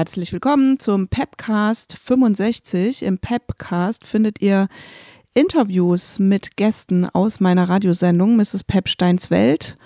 [0.00, 3.02] Herzlich willkommen zum Pepcast 65.
[3.02, 4.68] Im Pepcast findet ihr
[5.34, 8.64] Interviews mit Gästen aus meiner Radiosendung Mrs.
[8.64, 9.76] Pepsteins Welt.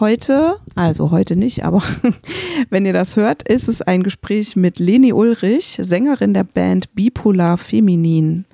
[0.00, 1.84] Heute, also heute nicht, aber
[2.70, 7.56] wenn ihr das hört, ist es ein Gespräch mit Leni Ulrich, Sängerin der Band Bipolar
[7.56, 8.46] Feminin.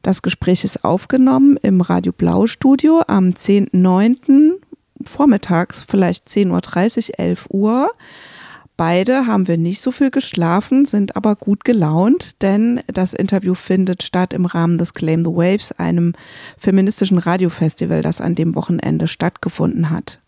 [0.00, 4.52] Das Gespräch ist aufgenommen im Radio Blau Studio am 10.9.
[5.04, 7.90] vormittags, vielleicht 10.30 Uhr, 11 Uhr.
[8.76, 14.02] Beide haben wir nicht so viel geschlafen, sind aber gut gelaunt, denn das Interview findet
[14.02, 16.14] statt im Rahmen des Claim the Waves, einem
[16.58, 20.18] feministischen Radiofestival, das an dem Wochenende stattgefunden hat.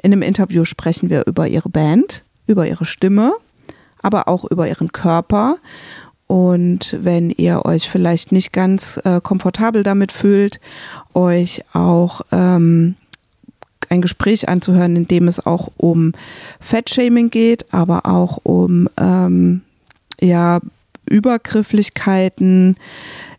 [0.00, 3.32] In dem Interview sprechen wir über ihre Band, über ihre Stimme,
[4.00, 5.56] aber auch über ihren Körper.
[6.28, 10.60] Und wenn ihr euch vielleicht nicht ganz äh, komfortabel damit fühlt,
[11.14, 12.94] euch auch ähm,
[13.90, 16.12] ein Gespräch anzuhören, in dem es auch um
[16.60, 19.62] Fettshaming geht, aber auch um ähm,
[20.20, 20.60] ja,
[21.06, 22.76] Übergrifflichkeiten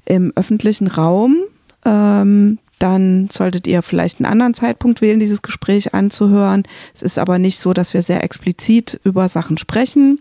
[0.06, 1.38] im öffentlichen Raum.
[1.86, 6.64] Ähm, dann solltet ihr vielleicht einen anderen Zeitpunkt wählen, dieses Gespräch anzuhören.
[6.95, 10.20] Es ist aber nicht so, dass wir sehr explizit über Sachen sprechen.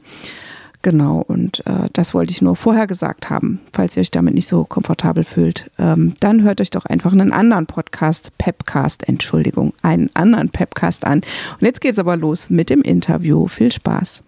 [0.82, 4.46] Genau, und äh, das wollte ich nur vorher gesagt haben, falls ihr euch damit nicht
[4.46, 5.70] so komfortabel fühlt.
[5.78, 11.18] Ähm, dann hört euch doch einfach einen anderen Podcast, Pepcast, Entschuldigung, einen anderen Pepcast an.
[11.18, 13.48] Und jetzt geht's aber los mit dem Interview.
[13.48, 14.22] Viel Spaß.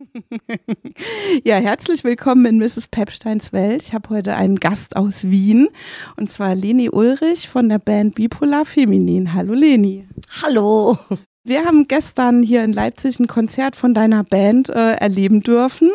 [1.44, 2.88] ja, herzlich willkommen in Mrs.
[2.88, 3.82] Pepsteins Welt.
[3.82, 5.68] Ich habe heute einen Gast aus Wien
[6.16, 9.32] und zwar Leni Ulrich von der Band Bipolar Feminin.
[9.32, 10.08] Hallo Leni.
[10.42, 10.98] Hallo.
[11.42, 15.90] Wir haben gestern hier in Leipzig ein Konzert von deiner Band äh, erleben dürfen,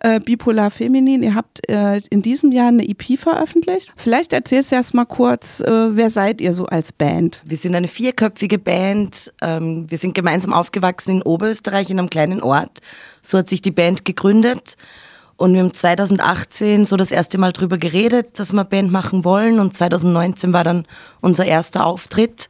[0.00, 1.22] äh, Bipolar Feminin.
[1.22, 3.90] Ihr habt äh, in diesem Jahr eine EP veröffentlicht.
[3.96, 7.40] Vielleicht erzählst du erst mal kurz, äh, wer seid ihr so als Band?
[7.46, 9.32] Wir sind eine vierköpfige Band.
[9.40, 12.80] Ähm, wir sind gemeinsam aufgewachsen in Oberösterreich in einem kleinen Ort.
[13.22, 14.76] So hat sich die Band gegründet.
[15.38, 19.60] Und wir haben 2018 so das erste Mal drüber geredet, dass wir Band machen wollen.
[19.60, 20.86] Und 2019 war dann
[21.22, 22.48] unser erster Auftritt.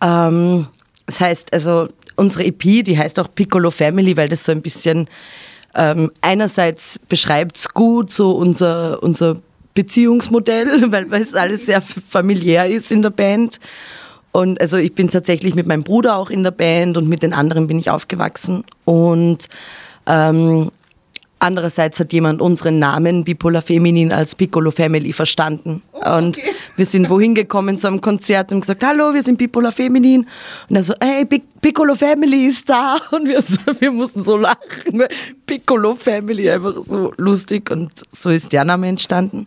[0.00, 0.68] Ähm,
[1.08, 5.08] das heißt, also unsere EP, die heißt auch Piccolo Family, weil das so ein bisschen
[5.74, 9.38] ähm, einerseits beschreibt es gut so unser, unser
[9.72, 13.58] Beziehungsmodell, weil, es alles sehr familiär ist in der Band.
[14.32, 17.32] Und also ich bin tatsächlich mit meinem Bruder auch in der Band und mit den
[17.32, 18.64] anderen bin ich aufgewachsen.
[18.84, 19.48] Und
[20.06, 20.70] ähm,
[21.40, 25.82] Andererseits hat jemand unseren Namen Bipolar Feminin als Piccolo Family verstanden.
[25.92, 26.16] Oh, okay.
[26.18, 26.38] Und
[26.76, 30.26] wir sind wohin gekommen zu einem Konzert und gesagt, hallo, wir sind Bipolar Feminin.
[30.68, 32.98] Und er so, hey, Piccolo Family ist da.
[33.12, 35.04] Und wir, so, wir mussten so lachen.
[35.46, 37.70] Piccolo Family, einfach so lustig.
[37.70, 39.46] Und so ist der Name entstanden.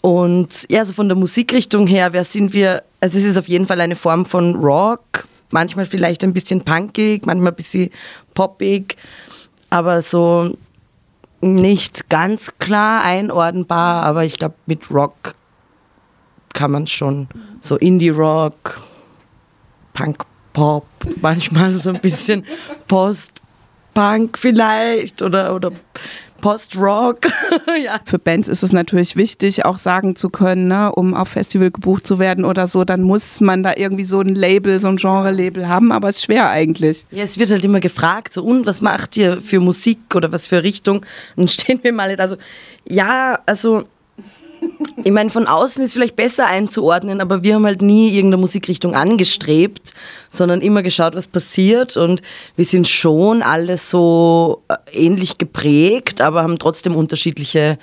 [0.00, 2.82] Und ja, so von der Musikrichtung her, wer sind wir?
[3.00, 5.26] Also es ist auf jeden Fall eine Form von Rock.
[5.50, 7.90] Manchmal vielleicht ein bisschen punkig, manchmal ein bisschen
[8.34, 8.96] poppig.
[9.70, 10.56] Aber so
[11.40, 15.34] nicht ganz klar einordnbar, aber ich glaube, mit Rock
[16.52, 17.28] kann man schon
[17.60, 18.80] so Indie-Rock,
[19.92, 20.86] Punk-Pop,
[21.20, 22.46] manchmal so ein bisschen
[22.88, 25.72] Post-Punk vielleicht oder, oder
[26.40, 27.26] Post-Rock.
[27.84, 28.00] ja.
[28.04, 32.06] Für Bands ist es natürlich wichtig, auch sagen zu können, ne, um auf Festival gebucht
[32.06, 35.68] zu werden oder so, dann muss man da irgendwie so ein Label, so ein Genre-Label
[35.68, 37.04] haben, aber es ist schwer eigentlich.
[37.10, 40.46] Ja, es wird halt immer gefragt, so, und was macht ihr für Musik oder was
[40.46, 41.04] für Richtung?
[41.36, 42.36] Und stehen wir mal da so,
[42.88, 43.84] ja, also
[45.04, 48.94] ich meine, von außen ist vielleicht besser einzuordnen, aber wir haben halt nie irgendeine Musikrichtung
[48.94, 49.92] angestrebt,
[50.28, 51.96] sondern immer geschaut, was passiert.
[51.96, 52.22] Und
[52.56, 57.78] wir sind schon alle so äh, ähnlich geprägt, aber haben trotzdem unterschiedliche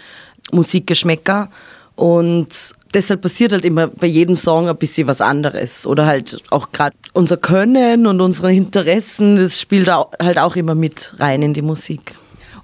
[0.51, 1.49] Musikgeschmäcker.
[1.95, 5.85] Und deshalb passiert halt immer bei jedem Song ein bisschen was anderes.
[5.85, 11.13] Oder halt auch gerade unser Können und unsere Interessen, das spielt halt auch immer mit
[11.19, 12.15] rein in die Musik.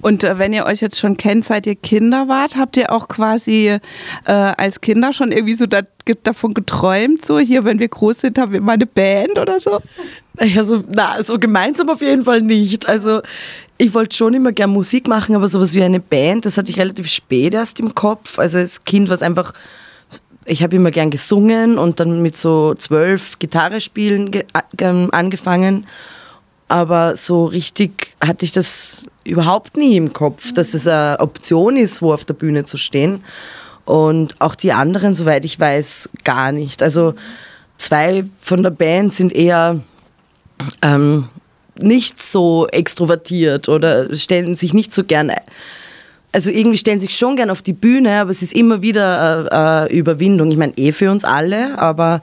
[0.02, 3.08] Und äh, wenn ihr euch jetzt schon kennt, seit ihr Kinder wart, habt ihr auch
[3.08, 3.78] quasi
[4.26, 5.82] äh, als Kinder schon irgendwie so da,
[6.24, 9.80] davon geträumt, so hier, wenn wir groß sind, haben wir mal eine Band oder so?
[10.36, 12.88] Naja, so, na, so gemeinsam auf jeden Fall nicht.
[12.88, 13.22] Also
[13.78, 16.80] ich wollte schon immer gern Musik machen, aber sowas wie eine Band, das hatte ich
[16.80, 18.40] relativ spät erst im Kopf.
[18.40, 19.54] Also als Kind war es einfach,
[20.46, 24.32] ich habe immer gern gesungen und dann mit so zwölf Gitarre spielen
[25.12, 25.86] angefangen
[26.70, 32.02] aber so richtig hatte ich das überhaupt nie im Kopf, dass es eine Option ist,
[32.02, 33.24] wo auf der Bühne zu stehen.
[33.86, 36.84] Und auch die anderen, soweit ich weiß, gar nicht.
[36.84, 37.16] Also
[37.78, 39.80] zwei von der Band sind eher
[40.84, 41.28] ähm,
[41.76, 45.32] nicht so extrovertiert oder stellen sich nicht so gern,
[46.32, 49.94] also irgendwie stellen sich schon gern auf die Bühne, aber es ist immer wieder äh,
[49.94, 50.52] äh, Überwindung.
[50.52, 52.22] Ich meine, eh für uns alle, aber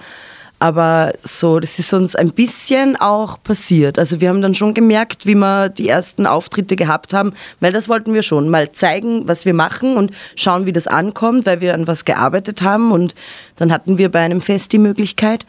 [0.58, 3.98] Aber so, das ist uns ein bisschen auch passiert.
[3.98, 7.88] Also wir haben dann schon gemerkt, wie wir die ersten Auftritte gehabt haben, weil das
[7.88, 8.48] wollten wir schon.
[8.48, 12.62] Mal zeigen, was wir machen und schauen, wie das ankommt, weil wir an was gearbeitet
[12.62, 12.90] haben.
[12.90, 13.14] Und
[13.56, 15.44] dann hatten wir bei einem Fest die Möglichkeit.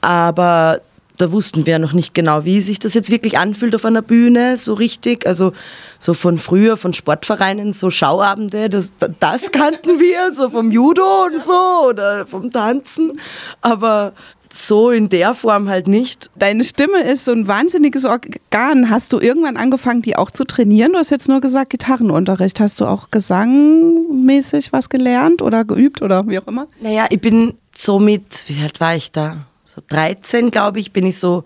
[0.00, 0.80] Aber
[1.18, 4.56] da wussten wir noch nicht genau, wie sich das jetzt wirklich anfühlt auf einer Bühne,
[4.56, 5.26] so richtig.
[5.26, 5.52] Also
[5.98, 11.42] so von früher, von Sportvereinen, so Schauabende, das, das kannten wir, so vom Judo und
[11.42, 13.20] so oder vom Tanzen.
[13.60, 14.12] Aber
[14.54, 16.30] so in der Form halt nicht.
[16.36, 18.90] Deine Stimme ist so ein wahnsinniges Organ.
[18.90, 20.92] Hast du irgendwann angefangen, die auch zu trainieren?
[20.92, 22.60] Du hast jetzt nur gesagt Gitarrenunterricht.
[22.60, 26.66] Hast du auch gesangmäßig was gelernt oder geübt oder wie auch immer?
[26.80, 29.46] Naja, ich bin so mit, wie alt war ich da?
[29.64, 31.44] So 13, glaube ich, bin ich so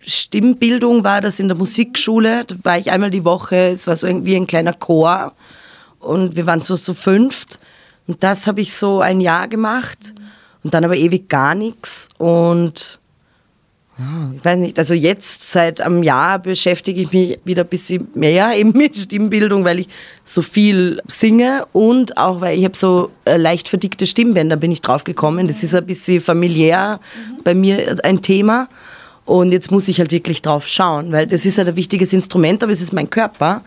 [0.00, 2.44] Stimmbildung war das in der Musikschule.
[2.44, 3.56] Da war ich einmal die Woche.
[3.56, 5.34] Es war so irgendwie ein kleiner Chor.
[5.98, 7.58] Und wir waren so, so fünft.
[8.06, 10.14] Und das habe ich so ein Jahr gemacht.
[10.64, 12.08] Und dann aber ewig gar nichts.
[12.18, 12.98] Und
[14.36, 18.52] ich weiß nicht, also jetzt seit einem Jahr beschäftige ich mich wieder ein bisschen mehr
[18.56, 19.88] eben mit Stimmbildung, weil ich
[20.22, 24.82] so viel singe und auch weil ich habe so äh, leicht verdickte Stimmbänder bin ich
[24.82, 25.48] drauf gekommen.
[25.48, 27.00] Das ist ein bisschen familiär
[27.42, 28.68] bei mir ein Thema.
[29.24, 32.62] Und jetzt muss ich halt wirklich drauf schauen, weil das ist halt ein wichtiges Instrument,
[32.62, 33.62] aber es ist mein Körper.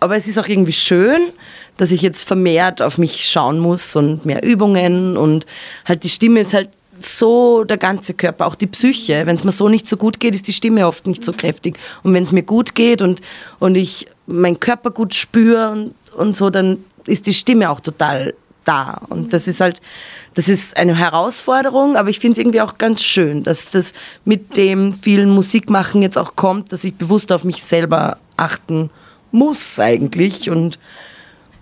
[0.00, 1.28] Aber es ist auch irgendwie schön,
[1.76, 5.46] dass ich jetzt vermehrt auf mich schauen muss und mehr Übungen und
[5.84, 6.68] halt die Stimme ist halt
[7.00, 9.26] so der ganze Körper, auch die Psyche.
[9.26, 11.76] Wenn es mir so nicht so gut geht, ist die Stimme oft nicht so kräftig.
[12.02, 13.20] Und wenn es mir gut geht und,
[13.58, 18.34] und ich meinen Körper gut spüre und, und so, dann ist die Stimme auch total
[18.64, 19.00] da.
[19.08, 19.80] Und das ist halt,
[20.34, 23.92] das ist eine Herausforderung, aber ich finde es irgendwie auch ganz schön, dass das
[24.24, 28.90] mit dem vielen Musikmachen jetzt auch kommt, dass ich bewusst auf mich selber achten
[29.32, 30.78] muss eigentlich und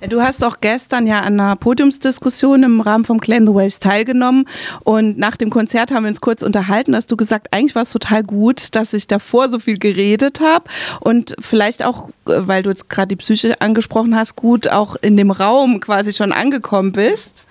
[0.08, 4.48] Du hast auch gestern ja an einer Podiumsdiskussion im Rahmen vom Claim the Waves teilgenommen
[4.82, 7.90] und nach dem Konzert haben wir uns kurz unterhalten, hast du gesagt, eigentlich war es
[7.90, 10.64] total gut, dass ich davor so viel geredet habe
[10.98, 15.16] und vielleicht auch, äh, weil du jetzt gerade die Psyche angesprochen hast, gut auch in
[15.16, 17.44] dem Raum quasi schon angekommen bist.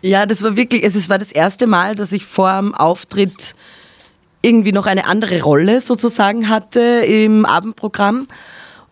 [0.00, 3.52] Ja, das war wirklich, es war das erste Mal, dass ich vor dem Auftritt
[4.40, 8.28] irgendwie noch eine andere Rolle sozusagen hatte im Abendprogramm.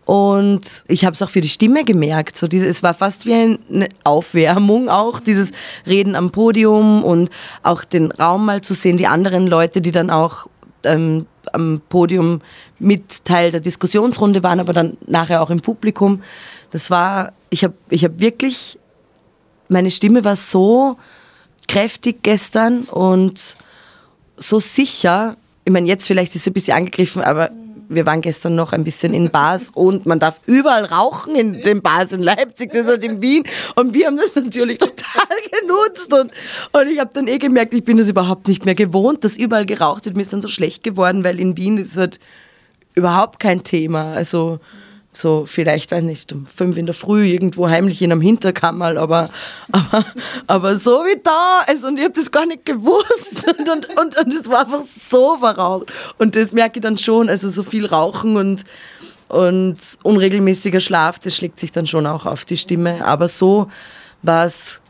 [0.05, 2.37] Und ich habe es auch für die Stimme gemerkt.
[2.37, 5.51] So diese, es war fast wie eine Aufwärmung auch, dieses
[5.85, 7.29] Reden am Podium und
[7.63, 10.47] auch den Raum mal zu sehen, die anderen Leute, die dann auch
[10.83, 12.41] ähm, am Podium
[12.79, 16.21] mit Teil der Diskussionsrunde waren, aber dann nachher auch im Publikum.
[16.71, 18.79] Das war, ich habe ich hab wirklich,
[19.69, 20.97] meine Stimme war so
[21.67, 23.55] kräftig gestern und
[24.35, 25.37] so sicher.
[25.63, 27.51] Ich meine, jetzt vielleicht ist sie ein bisschen angegriffen, aber
[27.93, 31.81] wir waren gestern noch ein bisschen in Bars und man darf überall rauchen in den
[31.81, 33.43] Bars in Leipzig, das ist in Wien.
[33.75, 34.95] Und wir haben das natürlich total
[35.61, 36.13] genutzt.
[36.13, 36.31] Und,
[36.71, 39.65] und ich habe dann eh gemerkt, ich bin das überhaupt nicht mehr gewohnt, dass überall
[39.65, 40.15] geraucht wird.
[40.15, 42.19] Mir ist dann so schlecht geworden, weil in Wien ist es halt
[42.95, 44.13] überhaupt kein Thema.
[44.13, 44.59] Also
[45.13, 49.29] so vielleicht, weiß nicht, um fünf in der Früh irgendwo heimlich in einem Hinterkammer, aber,
[49.71, 50.05] aber,
[50.47, 53.45] aber so wie da ist und ich habe das gar nicht gewusst.
[53.61, 55.91] Und, und, und, und es war einfach so verraucht.
[56.17, 58.63] Und das merke ich dann schon, also so viel Rauchen und,
[59.27, 63.67] und unregelmäßiger Schlaf, das schlägt sich dann schon auch auf die Stimme, aber so
[64.21, 64.80] war es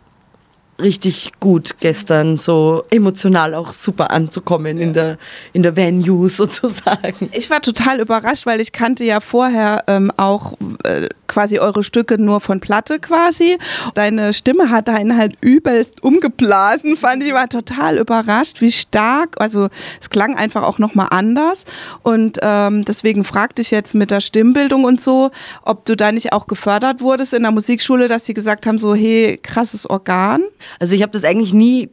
[0.81, 5.17] richtig gut gestern, so emotional auch super anzukommen in der,
[5.53, 7.29] in der Venue sozusagen.
[7.31, 12.17] Ich war total überrascht, weil ich kannte ja vorher ähm, auch äh, quasi eure Stücke
[12.17, 13.57] nur von Platte quasi.
[13.93, 19.69] Deine Stimme hat einen halt übelst umgeblasen, fand ich, war total überrascht, wie stark, also
[20.01, 21.65] es klang einfach auch nochmal anders
[22.03, 25.31] und ähm, deswegen fragte ich jetzt mit der Stimmbildung und so,
[25.63, 28.93] ob du da nicht auch gefördert wurdest in der Musikschule, dass sie gesagt haben, so
[28.93, 30.43] hey, krasses Organ.
[30.79, 31.89] Also ich habe das eigentlich nie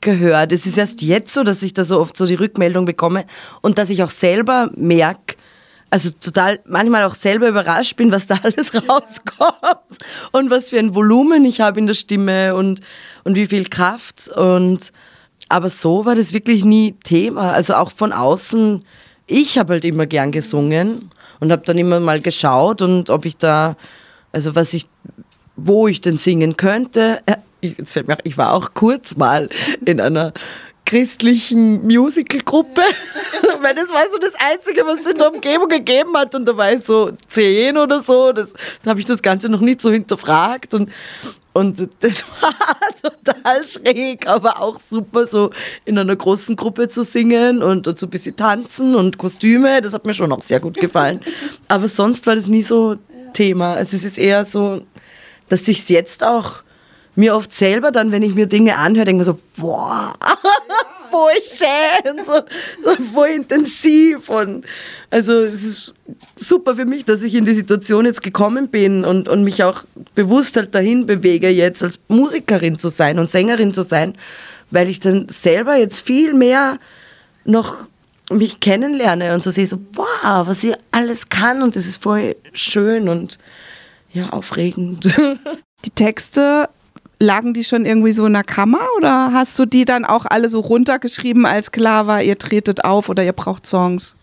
[0.00, 0.52] gehört.
[0.52, 3.26] Es ist erst jetzt so, dass ich da so oft so die Rückmeldung bekomme
[3.60, 5.36] und dass ich auch selber merke,
[5.90, 9.98] also total manchmal auch selber überrascht bin, was da alles rauskommt
[10.32, 12.80] und was für ein Volumen ich habe in der Stimme und,
[13.24, 14.28] und wie viel Kraft.
[14.28, 14.92] Und
[15.48, 17.52] aber so war das wirklich nie Thema.
[17.52, 18.84] Also auch von außen,
[19.26, 21.10] ich habe halt immer gern gesungen
[21.40, 23.76] und habe dann immer mal geschaut und ob ich da,
[24.32, 24.88] also was ich,
[25.56, 27.20] wo ich denn singen könnte.
[27.60, 27.76] Ich,
[28.24, 29.48] ich war auch kurz mal
[29.84, 30.32] in einer
[30.90, 32.80] christlichen Musicalgruppe.
[33.62, 36.34] Weil das war so das Einzige, was es in der Umgebung gegeben hat.
[36.34, 38.32] Und da war ich so zehn oder so.
[38.32, 38.52] Das,
[38.82, 40.74] da habe ich das Ganze noch nicht so hinterfragt.
[40.74, 40.90] Und,
[41.52, 45.50] und das war total schräg, aber auch super, so
[45.84, 49.80] in einer großen Gruppe zu singen und, und so ein bisschen tanzen und Kostüme.
[49.82, 51.20] Das hat mir schon auch sehr gut gefallen.
[51.68, 52.96] Aber sonst war das nie so
[53.32, 53.74] Thema.
[53.74, 54.82] Also es ist eher so,
[55.48, 56.64] dass ich es jetzt auch
[57.14, 60.12] mir oft selber dann, wenn ich mir Dinge anhöre, denke mir so, boah,
[61.10, 62.40] voll schön so,
[62.84, 64.28] so voll intensiv.
[64.28, 64.64] Und
[65.10, 65.94] also es ist
[66.36, 69.84] super für mich, dass ich in die Situation jetzt gekommen bin und, und mich auch
[70.14, 74.14] bewusst halt dahin bewege, jetzt als Musikerin zu sein und Sängerin zu sein,
[74.70, 76.78] weil ich dann selber jetzt viel mehr
[77.44, 77.76] noch
[78.30, 82.36] mich kennenlerne und so sehe, so, wow, was ich alles kann und das ist voll
[82.52, 83.38] schön und
[84.12, 85.04] ja, aufregend.
[85.84, 86.68] Die Texte,
[87.20, 90.48] lagen die schon irgendwie so in der Kammer oder hast du die dann auch alle
[90.48, 94.16] so runtergeschrieben, als klar war, ihr tretet auf oder ihr braucht Songs?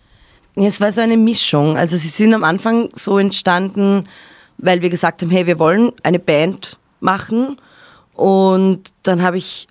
[0.56, 1.78] Ja, es war so eine Mischung.
[1.78, 4.06] Also sie sind am Anfang so entstanden,
[4.58, 7.58] weil wir gesagt haben, hey, wir wollen eine Band machen.
[8.16, 9.68] Und dann habe ich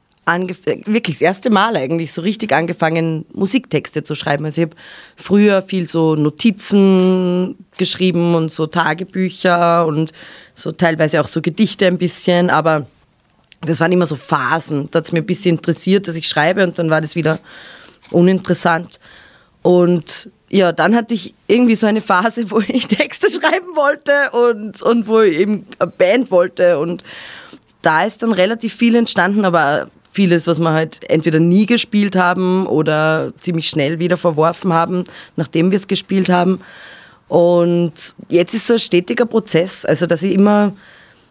[0.87, 4.45] wirklich das erste Mal eigentlich so richtig angefangen, Musiktexte zu schreiben.
[4.45, 4.77] Also ich habe
[5.17, 10.13] früher viel so Notizen geschrieben und so Tagebücher und
[10.55, 12.87] so teilweise auch so Gedichte ein bisschen, aber
[13.61, 14.89] das waren immer so Phasen.
[14.91, 17.39] Da hat es mir ein bisschen interessiert, dass ich schreibe und dann war das wieder
[18.11, 19.01] uninteressant.
[19.63, 24.83] Und ja, dann hatte ich irgendwie so eine Phase, wo ich Texte schreiben wollte und,
[24.83, 26.79] und wo ich eben eine Band wollte.
[26.79, 27.03] Und
[27.83, 32.67] da ist dann relativ viel entstanden, aber vieles, was wir halt entweder nie gespielt haben
[32.67, 35.05] oder ziemlich schnell wieder verworfen haben,
[35.37, 36.61] nachdem wir es gespielt haben.
[37.29, 40.73] Und jetzt ist so ein stetiger Prozess, also dass ich immer,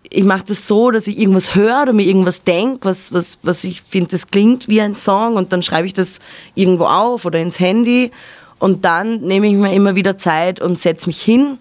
[0.09, 3.63] ich mache das so, dass ich irgendwas höre oder mir irgendwas denke, was, was, was
[3.63, 6.19] ich finde, das klingt wie ein Song und dann schreibe ich das
[6.53, 8.11] irgendwo auf oder ins Handy
[8.59, 11.57] und dann nehme ich mir immer wieder Zeit und setze mich hin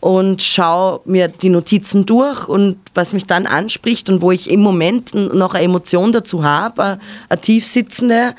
[0.00, 4.60] und schaue mir die Notizen durch und was mich dann anspricht und wo ich im
[4.60, 8.34] Moment noch eine Emotion dazu habe, eine tiefsitzende,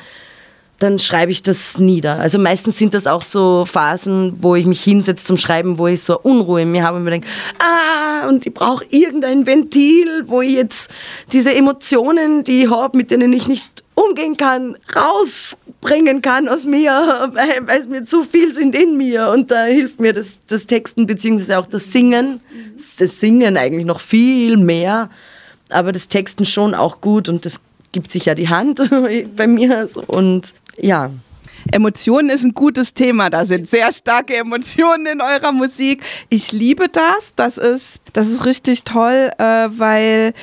[0.81, 2.19] dann schreibe ich das nieder.
[2.19, 6.01] Also meistens sind das auch so Phasen, wo ich mich hinsetze zum Schreiben, wo ich
[6.01, 7.27] so Unruhe in mir habe und mir denke,
[7.59, 10.91] ah, und ich brauche irgendein Ventil, wo ich jetzt
[11.33, 17.29] diese Emotionen, die ich habe, mit denen ich nicht umgehen kann, rausbringen kann aus mir,
[17.33, 19.29] weil, es mir zu viel sind in mir.
[19.29, 22.39] Und da hilft mir das, das Texten beziehungsweise auch das Singen.
[22.97, 25.11] Das Singen eigentlich noch viel mehr,
[25.69, 27.59] aber das Texten schon auch gut und das
[27.91, 28.81] gibt sich ja die Hand
[29.35, 29.87] bei mir.
[30.07, 31.11] Und ja.
[31.71, 33.29] Emotionen ist ein gutes Thema.
[33.29, 36.03] Da sind sehr starke Emotionen in eurer Musik.
[36.29, 37.33] Ich liebe das.
[37.35, 40.33] Das ist, das ist richtig toll, äh, weil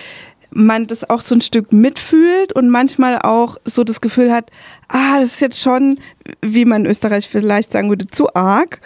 [0.50, 4.50] man das auch so ein Stück mitfühlt und manchmal auch so das Gefühl hat,
[4.88, 5.98] ah, das ist jetzt schon,
[6.40, 8.80] wie man in Österreich vielleicht sagen würde, zu arg.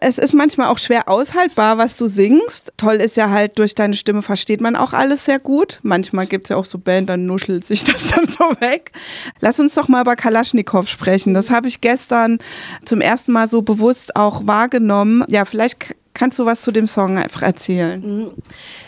[0.00, 2.72] Es ist manchmal auch schwer aushaltbar, was du singst.
[2.76, 5.80] Toll ist ja halt, durch deine Stimme versteht man auch alles sehr gut.
[5.82, 8.92] Manchmal gibt es ja auch so Band, dann nuschelt sich das dann so weg.
[9.40, 11.34] Lass uns doch mal über Kalaschnikow sprechen.
[11.34, 12.38] Das habe ich gestern
[12.84, 15.24] zum ersten Mal so bewusst auch wahrgenommen.
[15.28, 18.00] Ja, vielleicht Kannst du was zu dem Song einfach erzählen?
[18.00, 18.30] Mhm.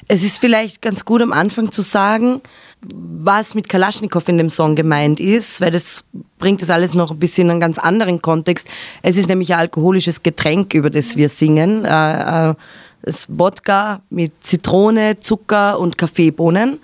[0.09, 2.41] Es ist vielleicht ganz gut am Anfang zu sagen,
[2.83, 6.05] was mit Kalaschnikow in dem Song gemeint ist, weil das
[6.39, 8.67] bringt das alles noch ein bisschen in einen ganz anderen Kontext.
[9.03, 11.85] Es ist nämlich ein alkoholisches Getränk, über das wir singen.
[11.85, 12.55] Äh, äh,
[13.03, 16.81] das Wodka mit Zitrone, Zucker und Kaffeebohnen.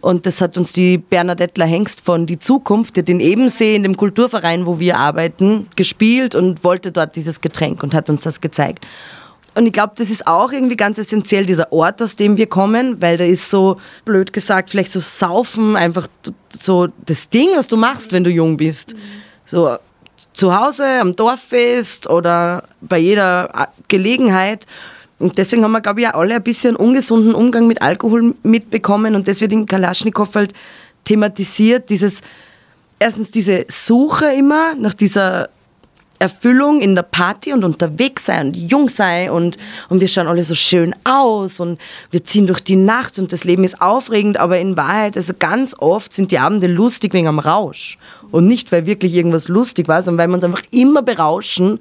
[0.00, 3.96] Und das hat uns die Bernadettler Hengst von Die Zukunft, die den Ebensee in dem
[3.96, 8.84] Kulturverein, wo wir arbeiten, gespielt und wollte dort dieses Getränk und hat uns das gezeigt.
[9.54, 13.02] Und ich glaube, das ist auch irgendwie ganz essentiell, dieser Ort, aus dem wir kommen,
[13.02, 16.08] weil da ist so, blöd gesagt, vielleicht so Saufen, einfach
[16.50, 18.94] so das Ding, was du machst, wenn du jung bist.
[19.44, 19.76] So
[20.32, 24.66] zu Hause, am Dorffest oder bei jeder Gelegenheit.
[25.18, 29.14] Und deswegen haben wir, glaube ich, auch alle ein bisschen ungesunden Umgang mit Alkohol mitbekommen
[29.14, 30.54] und das wird in Kalaschnikow halt
[31.04, 32.20] thematisiert, dieses,
[32.98, 35.48] erstens diese Suche immer nach dieser
[36.22, 40.44] Erfüllung in der Party und unterwegs sein und jung sein und, und wir schauen alle
[40.44, 44.58] so schön aus und wir ziehen durch die Nacht und das Leben ist aufregend, aber
[44.58, 47.98] in Wahrheit, also ganz oft sind die Abende lustig wegen am Rausch.
[48.30, 51.80] Und nicht, weil wirklich irgendwas lustig war, sondern weil wir uns einfach immer berauschen.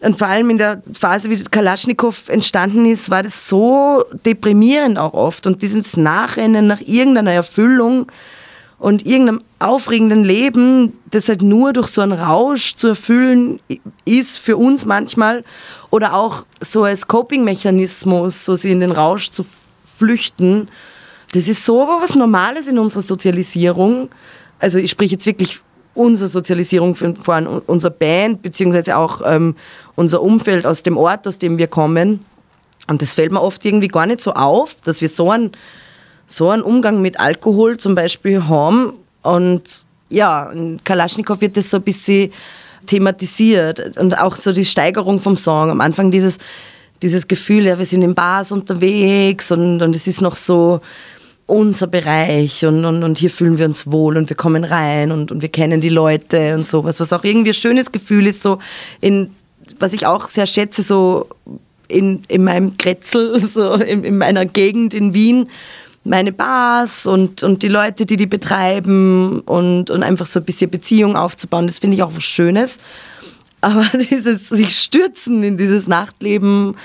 [0.00, 5.14] Und vor allem in der Phase, wie Kalaschnikow entstanden ist, war das so deprimierend auch
[5.14, 5.46] oft.
[5.46, 8.06] Und dieses Nachrennen nach irgendeiner Erfüllung,
[8.80, 13.60] und irgendeinem aufregenden Leben, das halt nur durch so einen Rausch zu erfüllen
[14.06, 15.44] ist für uns manchmal
[15.90, 19.44] oder auch so als Coping-Mechanismus, so sie in den Rausch zu
[19.98, 20.68] flüchten.
[21.32, 24.08] Das ist so was Normales in unserer Sozialisierung.
[24.58, 25.60] Also ich spreche jetzt wirklich
[25.92, 29.56] unsere Sozialisierung von unserer Band, beziehungsweise auch ähm,
[29.94, 32.24] unser Umfeld aus dem Ort, aus dem wir kommen.
[32.86, 35.52] Und das fällt mir oft irgendwie gar nicht so auf, dass wir so einen
[36.30, 38.92] so einen Umgang mit Alkohol zum Beispiel haben.
[39.22, 39.62] Und
[40.08, 42.32] ja, in Kalaschnikow wird das so ein bisschen
[42.86, 45.70] thematisiert und auch so die Steigerung vom Song.
[45.70, 46.38] Am Anfang dieses,
[47.02, 50.80] dieses Gefühl, ja, wir sind in Bars unterwegs und, und es ist noch so
[51.46, 55.32] unser Bereich und, und, und hier fühlen wir uns wohl und wir kommen rein und,
[55.32, 58.60] und wir kennen die Leute und sowas, was auch irgendwie ein schönes Gefühl ist, so
[59.00, 59.30] in,
[59.80, 61.26] was ich auch sehr schätze, so
[61.88, 65.48] in, in meinem Kretzel, so in, in meiner Gegend in Wien,
[66.04, 70.70] meine Bars und, und die Leute, die die betreiben und, und einfach so ein bisschen
[70.70, 72.78] Beziehung aufzubauen, das finde ich auch was Schönes.
[73.60, 76.76] Aber dieses sich stürzen in dieses Nachtleben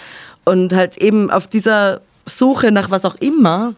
[0.44, 3.74] und halt eben auf dieser Suche nach was auch immer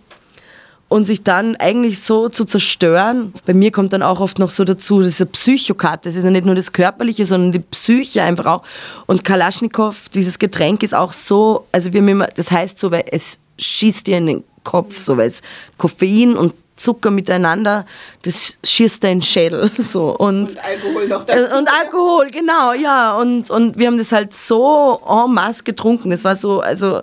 [0.89, 3.34] und sich dann eigentlich so zu zerstören.
[3.46, 6.46] Bei mir kommt dann auch oft noch so dazu, diese Psychokat, das ist ja nicht
[6.46, 8.63] nur das Körperliche, sondern die Psyche einfach auch.
[9.06, 13.03] Und Kalaschnikow, dieses Getränk ist auch so, also wir haben immer, das heißt so, weil
[13.12, 15.42] es schießt dir in den Kopf, so weil es
[15.78, 17.86] Koffein und Zucker miteinander,
[18.22, 19.72] das schießt deinen Schädel.
[19.78, 20.16] So.
[20.16, 21.58] Und, und Alkohol noch dazu.
[21.58, 23.16] Und Alkohol, genau, ja.
[23.18, 26.12] Und, und wir haben das halt so en masse getrunken.
[26.12, 27.02] Das war so, also,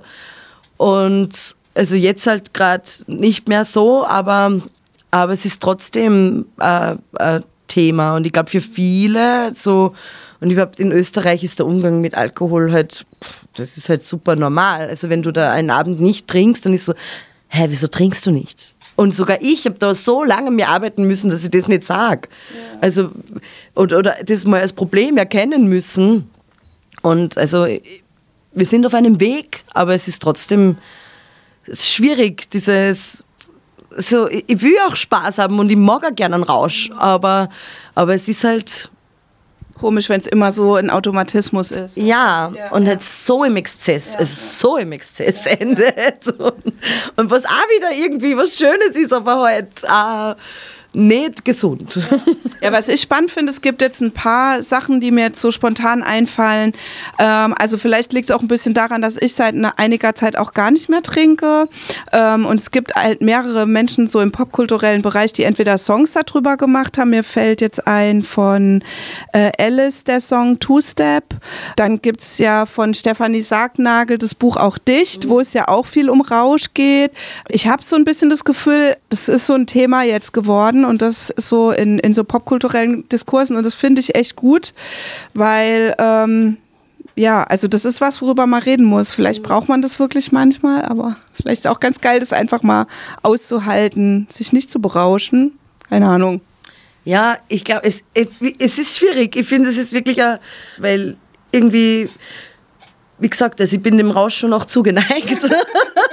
[0.77, 1.31] und
[1.75, 4.61] also jetzt halt gerade nicht mehr so, aber,
[5.11, 8.17] aber es ist trotzdem äh, ein Thema.
[8.17, 9.95] Und ich glaube, für viele so,
[10.41, 13.07] und überhaupt in Österreich ist der Umgang mit Alkohol halt,
[13.57, 14.89] das ist halt super normal.
[14.89, 16.93] Also wenn du da einen Abend nicht trinkst, dann ist so,
[17.55, 18.75] hä, wieso trinkst du nichts?
[18.97, 22.29] Und sogar ich habe da so lange mir arbeiten müssen, dass ich das nicht sage.
[22.53, 22.79] Ja.
[22.81, 23.11] Also,
[23.75, 26.31] oder, oder das mal als Problem erkennen müssen.
[27.03, 27.67] Und also,
[28.53, 30.79] wir sind auf einem Weg, aber es ist trotzdem
[31.73, 33.25] schwierig, dieses,
[33.97, 37.49] so, ich will auch Spaß haben und ich mag auch gerne einen Rausch, aber,
[37.95, 38.91] aber es ist halt,
[39.79, 41.97] komisch, wenn es immer so ein Automatismus ist.
[41.97, 44.21] Ja, ja und halt so im Exzess, ja.
[44.21, 45.53] also so im Exzess ja.
[45.53, 46.29] endet.
[46.39, 46.63] Und,
[47.17, 50.35] und, was auch wieder irgendwie was Schönes ist, aber halt äh,
[50.95, 51.99] nicht gesund.
[52.65, 55.51] Ja, was ich spannend finde, es gibt jetzt ein paar Sachen, die mir jetzt so
[55.51, 56.73] spontan einfallen.
[57.19, 60.55] Ähm, also vielleicht liegt es auch ein bisschen daran, dass ich seit einiger Zeit auch
[60.55, 61.69] gar nicht mehr trinke.
[62.11, 66.57] Ähm, und es gibt halt mehrere Menschen so im popkulturellen Bereich, die entweder Songs darüber
[66.57, 67.11] gemacht haben.
[67.11, 68.83] Mir fällt jetzt ein von
[69.35, 71.35] äh, Alice der Song Two Step.
[71.77, 75.29] Dann gibt es ja von Stefanie Sargnagel das Buch Auch Dicht, mhm.
[75.29, 77.13] wo es ja auch viel um Rausch geht.
[77.51, 81.03] Ich habe so ein bisschen das Gefühl, das ist so ein Thema jetzt geworden und
[81.03, 84.75] das so in, in so popkulturellen Diskursen und das finde ich echt gut,
[85.33, 86.57] weil ähm,
[87.17, 89.15] ja, also das ist was, worüber man reden muss.
[89.15, 89.47] Vielleicht mhm.
[89.47, 92.87] braucht man das wirklich manchmal, aber vielleicht ist es auch ganz geil, das einfach mal
[93.23, 95.59] auszuhalten, sich nicht zu berauschen.
[95.89, 96.41] Keine Ahnung.
[97.05, 99.37] Ja, ich glaube, es, es ist schwierig.
[99.37, 100.39] Ich finde, es ist wirklich, ein,
[100.79, 101.17] weil
[101.53, 102.09] irgendwie
[103.19, 105.05] wie gesagt, also ich bin dem Rausch schon auch zugeneigt.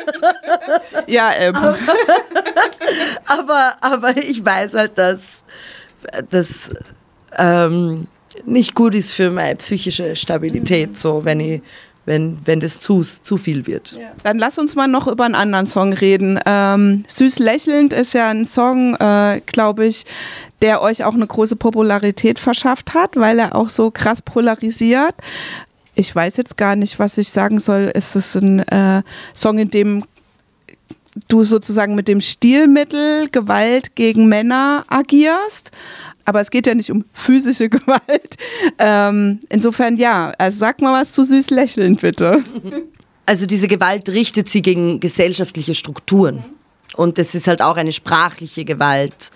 [1.08, 1.56] ja, ähm.
[3.26, 5.44] aber, aber ich weiß halt, dass
[6.30, 6.72] das
[7.38, 8.08] ähm,
[8.46, 11.62] nicht gut ist für meine psychische Stabilität, so wenn ich
[12.06, 13.92] wenn, wenn das zu, zu viel wird.
[13.92, 14.08] Ja.
[14.24, 16.40] Dann lass uns mal noch über einen anderen Song reden.
[16.46, 20.06] Ähm, Süß lächelnd ist ja ein Song, äh, glaube ich,
[20.64, 25.16] der euch auch eine große Popularität verschafft hat, weil er auch so krass polarisiert
[25.96, 27.92] ich weiß jetzt gar nicht, was ich sagen soll.
[27.94, 30.04] Ist es ein äh, Song, in dem
[31.28, 35.72] du sozusagen mit dem Stilmittel Gewalt gegen Männer agierst?
[36.24, 38.36] Aber es geht ja nicht um physische Gewalt.
[38.78, 42.44] Ähm, insofern ja, also sag mal was zu süß lächeln, bitte.
[43.26, 46.44] Also diese Gewalt richtet sie gegen gesellschaftliche Strukturen.
[46.96, 49.32] Und das ist halt auch eine sprachliche Gewalt.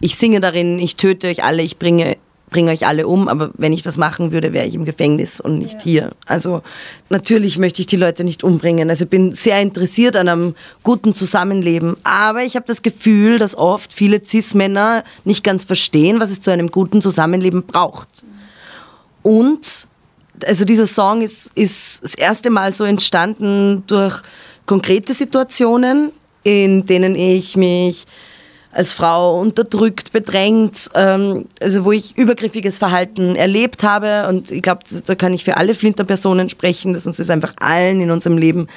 [0.00, 2.16] Ich singe darin, ich töte euch alle, ich bringe
[2.50, 5.58] bringe euch alle um, aber wenn ich das machen würde, wäre ich im Gefängnis und
[5.58, 5.80] nicht ja.
[5.80, 6.10] hier.
[6.26, 6.62] Also
[7.08, 8.90] natürlich möchte ich die Leute nicht umbringen.
[8.90, 13.56] Also ich bin sehr interessiert an einem guten Zusammenleben, aber ich habe das Gefühl, dass
[13.56, 18.24] oft viele Cis-Männer nicht ganz verstehen, was es zu einem guten Zusammenleben braucht.
[19.22, 19.86] Und
[20.46, 24.22] also dieser Song ist, ist das erste Mal so entstanden durch
[24.66, 26.10] konkrete Situationen,
[26.42, 28.06] in denen ich mich
[28.72, 34.28] als Frau unterdrückt, bedrängt, ähm, also wo ich übergriffiges Verhalten erlebt habe.
[34.28, 38.00] Und ich glaube, da kann ich für alle Flinter-Personen sprechen, dass uns das einfach allen
[38.00, 38.68] in unserem Leben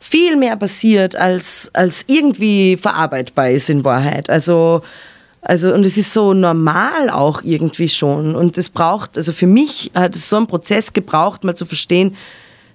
[0.00, 4.28] viel mehr passiert, als, als irgendwie verarbeitbar ist in Wahrheit.
[4.30, 4.82] Also,
[5.42, 8.34] also, und es ist so normal auch irgendwie schon.
[8.34, 12.16] Und es braucht, also für mich hat es so einen Prozess gebraucht, mal zu verstehen,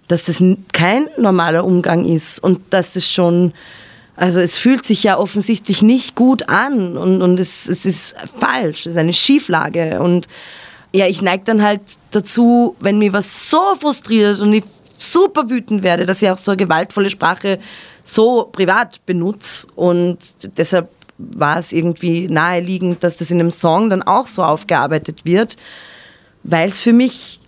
[0.08, 0.42] dass das
[0.72, 3.54] kein normaler Umgang ist und dass es schon
[4.16, 8.82] also es fühlt sich ja offensichtlich nicht gut an und, und es, es ist falsch,
[8.82, 10.00] es ist eine Schieflage.
[10.00, 10.28] Und
[10.94, 14.64] ja, ich neige dann halt dazu, wenn mir was so frustriert und ich
[14.98, 17.60] super wütend werde, dass ich auch so eine gewaltvolle Sprache
[18.06, 19.68] so privat benutze.
[19.76, 20.18] Und
[20.58, 25.58] deshalb war es irgendwie naheliegend, dass das in einem Song dann auch so aufgearbeitet wird,
[26.44, 27.42] weil es für mich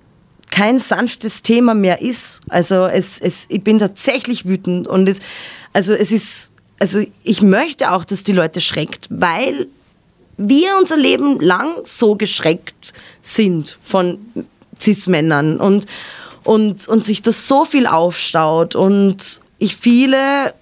[0.50, 2.42] kein sanftes Thema mehr ist.
[2.50, 5.20] Also es, es, ich bin tatsächlich wütend und es,
[5.74, 9.68] also es ist also ich möchte auch, dass die Leute schreckt, weil
[10.38, 14.20] wir unser Leben lang so geschreckt sind von
[14.80, 15.86] Cis-Männern und,
[16.44, 20.54] und, und sich das so viel aufstaut und ich viele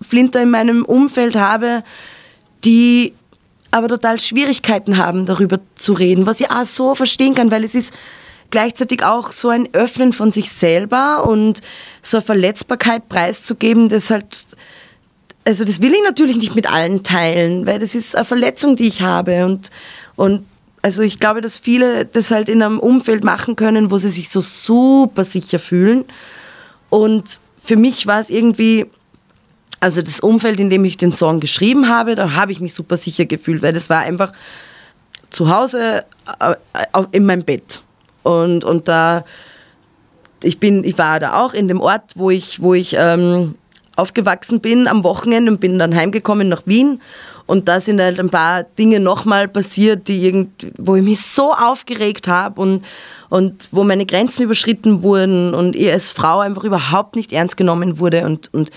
[0.00, 1.82] Flinter in meinem Umfeld habe,
[2.64, 3.12] die
[3.70, 7.74] aber total Schwierigkeiten haben, darüber zu reden, was ich auch so verstehen kann, weil es
[7.74, 7.92] ist
[8.50, 11.60] gleichzeitig auch so ein Öffnen von sich selber und
[12.02, 14.46] so eine Verletzbarkeit preiszugeben, das halt,
[15.48, 18.86] also das will ich natürlich nicht mit allen teilen, weil das ist eine Verletzung, die
[18.86, 19.70] ich habe und,
[20.14, 20.44] und
[20.82, 24.28] also ich glaube, dass viele das halt in einem Umfeld machen können, wo sie sich
[24.28, 26.04] so super sicher fühlen
[26.90, 28.84] und für mich war es irgendwie,
[29.80, 32.98] also das Umfeld, in dem ich den Song geschrieben habe, da habe ich mich super
[32.98, 34.34] sicher gefühlt, weil das war einfach
[35.30, 36.04] zu Hause
[36.40, 36.56] äh,
[37.12, 37.82] in meinem Bett.
[38.22, 39.24] Und, und da,
[40.42, 43.54] ich bin, ich war da auch in dem Ort, wo ich, wo ich ähm,
[43.98, 47.00] aufgewachsen bin am Wochenende und bin dann heimgekommen nach Wien.
[47.46, 51.54] Und da sind halt ein paar Dinge nochmal passiert, die irgend, wo ich mich so
[51.54, 52.84] aufgeregt habe und,
[53.30, 57.98] und wo meine Grenzen überschritten wurden und ich als Frau einfach überhaupt nicht ernst genommen
[57.98, 58.26] wurde.
[58.26, 58.70] Und, und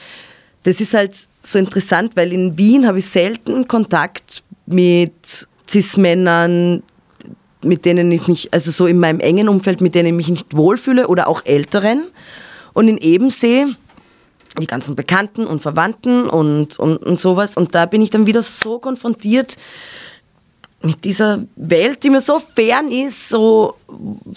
[0.63, 6.83] das ist halt so interessant, weil in Wien habe ich selten Kontakt mit Cis-Männern,
[7.63, 10.55] mit denen ich mich, also so in meinem engen Umfeld, mit denen ich mich nicht
[10.55, 12.03] wohlfühle oder auch Älteren.
[12.73, 13.65] Und in Ebensee,
[14.59, 17.57] die ganzen Bekannten und Verwandten und, und, und sowas.
[17.57, 19.57] Und da bin ich dann wieder so konfrontiert
[20.83, 23.75] mit dieser Welt, die mir so fern ist, so,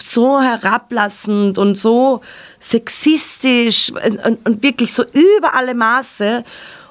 [0.01, 2.21] so herablassend und so
[2.59, 6.43] sexistisch und, und wirklich so über alle Maße.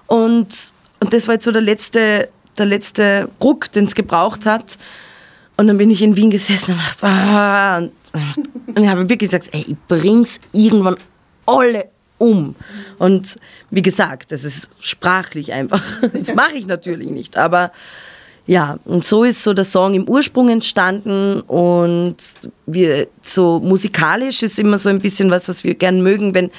[0.06, 0.48] Und,
[1.00, 4.76] und das war jetzt so der letzte, der letzte Ruck, den es gebraucht hat.
[5.56, 7.92] Und dann bin ich in Wien gesessen und, gedacht, ah, und,
[8.74, 10.96] und ich habe wirklich gesagt, ey, ich bring's irgendwann
[11.46, 12.56] alle um.
[12.98, 13.36] Und
[13.70, 15.82] wie gesagt, das ist sprachlich einfach.
[16.12, 17.72] Das mache ich natürlich nicht, aber
[18.46, 22.16] ja, und so ist so der Song im Ursprung entstanden und
[22.66, 26.50] wir so musikalisch ist immer so ein bisschen was, was wir gern mögen, wenn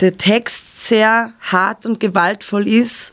[0.00, 3.12] der Text sehr hart und gewaltvoll ist,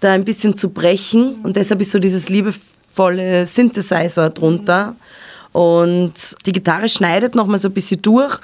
[0.00, 1.36] da ein bisschen zu brechen.
[1.42, 4.96] Und deshalb ist so dieses liebevolle Synthesizer drunter.
[5.52, 6.14] Und
[6.46, 8.36] die Gitarre schneidet nochmal so ein bisschen durch,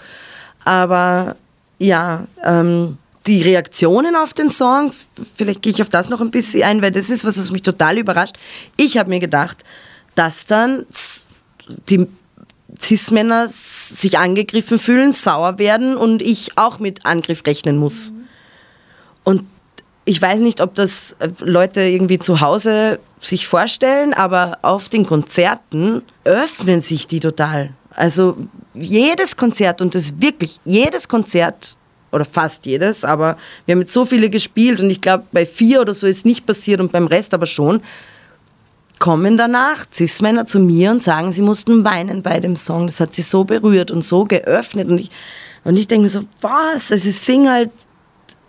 [0.64, 1.34] aber
[1.78, 4.92] ja, ähm, die Reaktionen auf den Song,
[5.37, 7.62] vielleicht gehe ich auf das noch ein bisschen ein, weil das ist was, was mich
[7.62, 8.37] total überrascht.
[8.76, 9.59] Ich habe mir gedacht,
[10.14, 10.87] dass dann
[11.88, 12.06] die
[12.80, 18.12] Cis-Männer sich angegriffen fühlen, sauer werden und ich auch mit Angriff rechnen muss.
[18.12, 18.24] Mhm.
[19.24, 19.42] Und
[20.04, 25.06] ich weiß nicht, ob das äh, Leute irgendwie zu Hause sich vorstellen, aber auf den
[25.06, 27.70] Konzerten öffnen sich die total.
[27.90, 28.37] Also
[28.72, 31.76] jedes Konzert und das wirklich jedes Konzert
[32.12, 35.80] oder fast jedes, aber wir haben jetzt so viele gespielt und ich glaube, bei vier
[35.80, 37.82] oder so ist nicht passiert und beim Rest aber schon,
[39.00, 42.86] kommen danach Cis-Männer zu mir und sagen, sie mussten weinen bei dem Song.
[42.86, 44.88] Das hat sie so berührt und so geöffnet.
[44.88, 45.10] Und ich,
[45.64, 46.92] und ich denke mir so, was?
[46.92, 47.70] Also ich singe halt,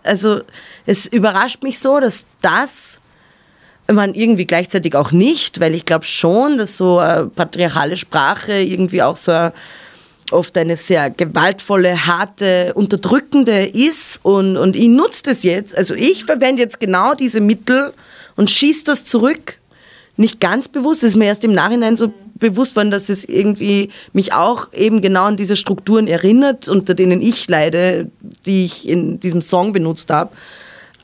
[0.04, 0.41] also
[0.86, 3.00] es überrascht mich so, dass das,
[3.88, 9.04] man irgendwie gleichzeitig auch nicht, weil ich glaube schon, dass so eine patriarchale Sprache irgendwie
[9.04, 9.54] auch so eine
[10.34, 15.78] oft eine sehr gewaltvolle, harte, unterdrückende ist und, und ich nutze das jetzt.
[15.78, 17.94] Also ich verwende jetzt genau diese Mittel
[18.36, 19.58] und schieße das zurück.
[20.17, 23.89] Nicht ganz bewusst, es ist mir erst im Nachhinein so bewusst worden, dass es irgendwie
[24.13, 28.12] mich auch eben genau an diese Strukturen erinnert, unter denen ich leide,
[28.46, 30.32] die ich in diesem Song benutzt habe.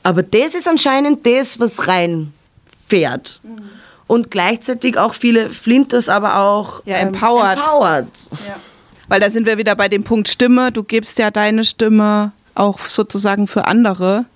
[0.02, 3.40] Aber das ist anscheinend das, was reinfährt.
[3.42, 3.62] Mhm.
[4.06, 7.58] Und gleichzeitig auch viele Flinters, aber auch ja, empowered.
[7.58, 8.06] empowered.
[8.46, 8.56] Ja.
[9.08, 10.70] Weil da sind wir wieder bei dem Punkt Stimme.
[10.70, 14.26] Du gibst ja deine Stimme auch sozusagen für andere.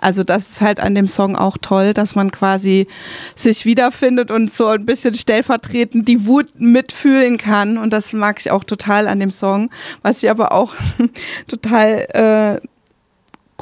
[0.00, 2.86] Also das ist halt an dem Song auch toll, dass man quasi
[3.34, 7.78] sich wiederfindet und so ein bisschen stellvertretend die Wut mitfühlen kann.
[7.78, 9.70] Und das mag ich auch total an dem Song.
[10.02, 10.74] Was ich aber auch
[11.48, 12.68] total äh,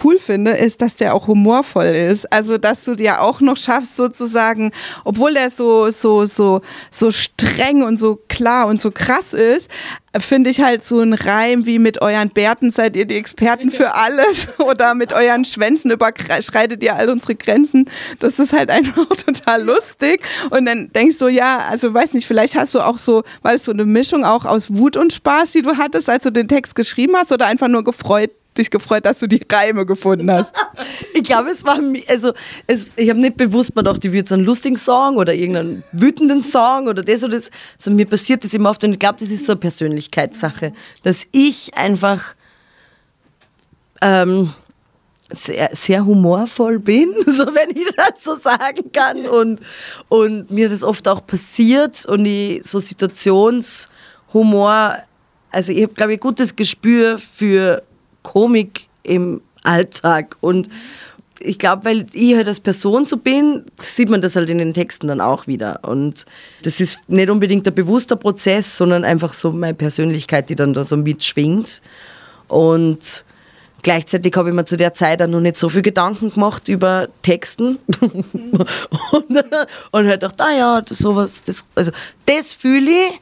[0.03, 2.33] cool finde, ist, dass der auch humorvoll ist.
[2.33, 4.73] Also, dass du dir auch noch schaffst, sozusagen,
[5.05, 9.71] obwohl der so, so, so, so streng und so klar und so krass ist,
[10.19, 13.95] finde ich halt so ein Reim wie mit euren Bärten seid ihr die Experten für
[13.95, 17.89] alles oder mit euren Schwänzen überschreitet ihr all unsere Grenzen.
[18.19, 20.23] Das ist halt einfach total lustig.
[20.51, 23.65] Und dann denkst du, ja, also weiß nicht, vielleicht hast du auch so, war es
[23.65, 26.75] so eine Mischung auch aus Wut und Spaß, die du hattest, als du den Text
[26.75, 30.53] geschrieben hast oder einfach nur gefreut, dich gefreut, dass du die Reime gefunden hast.
[31.15, 32.33] ich glaube, es war, also
[32.67, 35.83] es, ich habe nicht bewusst mir gedacht, ich würde so einen lustigen Song oder irgendeinen
[35.93, 37.51] wütenden Song oder das oder das.
[37.79, 41.27] Also mir passiert das immer oft und ich glaube, das ist so eine Persönlichkeitssache, dass
[41.33, 42.35] ich einfach
[44.03, 44.53] ähm,
[45.31, 49.27] sehr, sehr humorvoll bin, so wenn ich das so sagen kann.
[49.27, 49.61] Und,
[50.09, 54.99] und mir das oft auch passiert und ich so Situationshumor,
[55.51, 57.83] also ich habe, glaube ich, gutes Gespür für
[58.27, 60.37] Komik im Alltag.
[60.41, 60.69] Und
[61.39, 64.75] ich glaube, weil ich halt als Person so bin, sieht man das halt in den
[64.75, 65.81] Texten dann auch wieder.
[65.83, 66.25] Und
[66.65, 70.83] das ist nicht unbedingt ein bewusster Prozess, sondern einfach so meine Persönlichkeit, die dann da
[70.83, 71.83] so mitschwingt.
[72.49, 73.25] Und
[73.83, 77.07] Gleichzeitig habe ich mir zu der Zeit auch noch nicht so viel Gedanken gemacht über
[77.23, 77.79] Texten.
[78.01, 78.67] und,
[79.31, 81.93] und halt gedacht, ah ja, das, sowas, das, also
[82.25, 83.21] das fühle ich,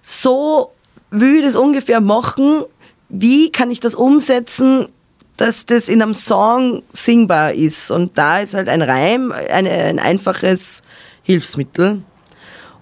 [0.00, 0.72] so
[1.10, 2.64] will ich das ungefähr machen.
[3.08, 4.88] Wie kann ich das umsetzen,
[5.36, 7.90] dass das in einem Song singbar ist?
[7.90, 10.82] Und da ist halt ein Reim eine, ein einfaches
[11.22, 12.02] Hilfsmittel.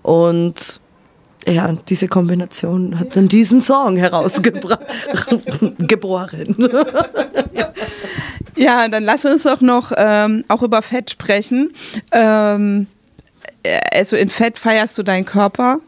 [0.02, 0.80] Und
[1.46, 4.78] ja, diese Kombination hat dann diesen Song herausgeboren.
[8.56, 11.72] ja, dann lass uns doch noch ähm, auch über Fett sprechen.
[12.12, 12.87] Ähm,
[13.92, 15.80] also in Fett feierst du deinen Körper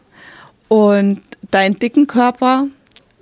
[0.68, 2.66] und deinen dicken Körper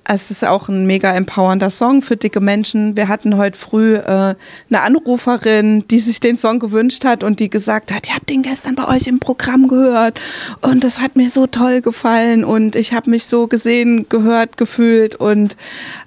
[0.06, 2.96] es ist auch ein mega empowernder Song für dicke Menschen.
[2.96, 4.36] Wir hatten heute früh äh, eine
[4.70, 8.74] Anruferin, die sich den Song gewünscht hat und die gesagt hat, ich habe den gestern
[8.74, 10.20] bei euch im Programm gehört
[10.60, 15.14] und das hat mir so toll gefallen und ich habe mich so gesehen, gehört, gefühlt
[15.14, 15.56] und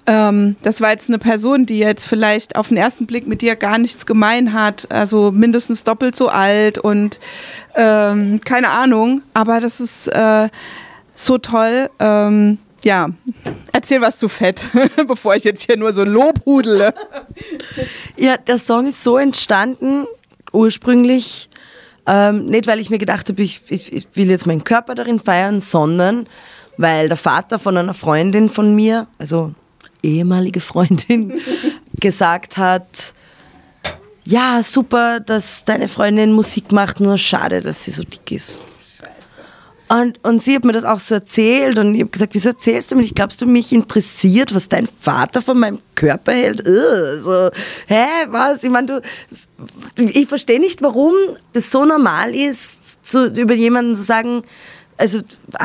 [0.06, 3.56] ähm, das war jetzt eine Person, die jetzt vielleicht auf den ersten Blick mit dir
[3.56, 7.20] gar nichts gemein hat, also mindestens doppelt so alt und
[7.76, 10.50] ähm, keine Ahnung, aber das ist äh,
[11.16, 11.90] so toll.
[12.00, 13.10] Ähm, ja,
[13.73, 14.62] erzähl was zu Fett,
[15.08, 16.93] bevor ich jetzt hier nur so Lobhudele.
[18.15, 20.06] Ja, der Song ist so entstanden,
[20.54, 21.50] ursprünglich,
[22.06, 25.19] ähm, nicht weil ich mir gedacht habe, ich, ich, ich will jetzt meinen Körper darin
[25.19, 26.30] feiern, sondern
[26.78, 29.54] weil der Vater von einer Freundin von mir, also
[30.02, 31.41] ehemalige Freundin,
[32.00, 33.13] gesagt hat,
[34.23, 38.62] ja, super, dass deine Freundin Musik macht, nur schade, dass sie so dick ist.
[39.89, 42.91] Und, und sie hat mir das auch so erzählt und ich habe gesagt, wieso erzählst
[42.91, 43.15] du mir nicht?
[43.15, 46.67] Glaubst du, mich interessiert, was dein Vater von meinem Körper hält?
[46.67, 47.50] Ugh, so,
[47.88, 48.63] hä, was?
[48.63, 49.02] Ich meine, du,
[50.04, 51.13] ich verstehe nicht, warum
[51.54, 54.43] das so normal ist, zu, über jemanden zu sagen,
[54.97, 55.19] also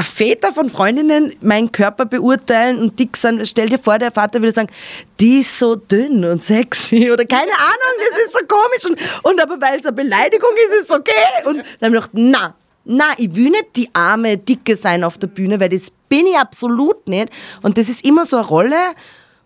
[0.05, 4.53] Väter von Freundinnen meinen Körper beurteilen und dick sind, stell dir vor, der Vater würde
[4.53, 4.71] sagen,
[5.19, 9.41] die ist so dünn und sexy oder keine Ahnung, das ist so komisch und, und
[9.41, 11.11] aber weil es eine Beleidigung ist, ist es okay
[11.47, 12.55] und dann habe ich gedacht, na,
[12.85, 16.37] na, ich will nicht die arme Dicke sein auf der Bühne, weil das bin ich
[16.37, 17.31] absolut nicht.
[17.63, 18.77] Und das ist immer so eine Rolle,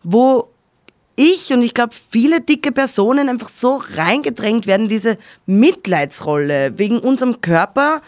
[0.03, 0.49] wo
[1.17, 6.79] ich und ich glaube viele dicke Personen einfach so reingedrängt werden, diese Mitleidsrolle.
[6.79, 8.03] Wegen unserem Körper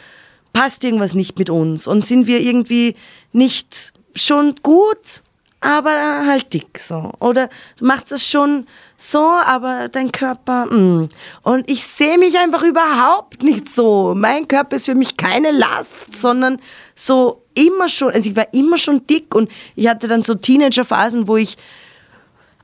[0.52, 1.86] passt irgendwas nicht mit uns.
[1.86, 2.96] Und sind wir irgendwie
[3.32, 5.22] nicht schon gut,
[5.60, 7.12] aber halt dick so.
[7.18, 8.66] Oder du machst das schon
[8.96, 10.76] so, aber dein Körper, mh.
[10.76, 11.08] Mm.
[11.42, 14.14] Und ich sehe mich einfach überhaupt nicht so.
[14.16, 16.60] Mein Körper ist für mich keine Last, sondern
[16.94, 21.26] so immer schon, also ich war immer schon dick und ich hatte dann so Teenagerphasen,
[21.26, 21.56] wo ich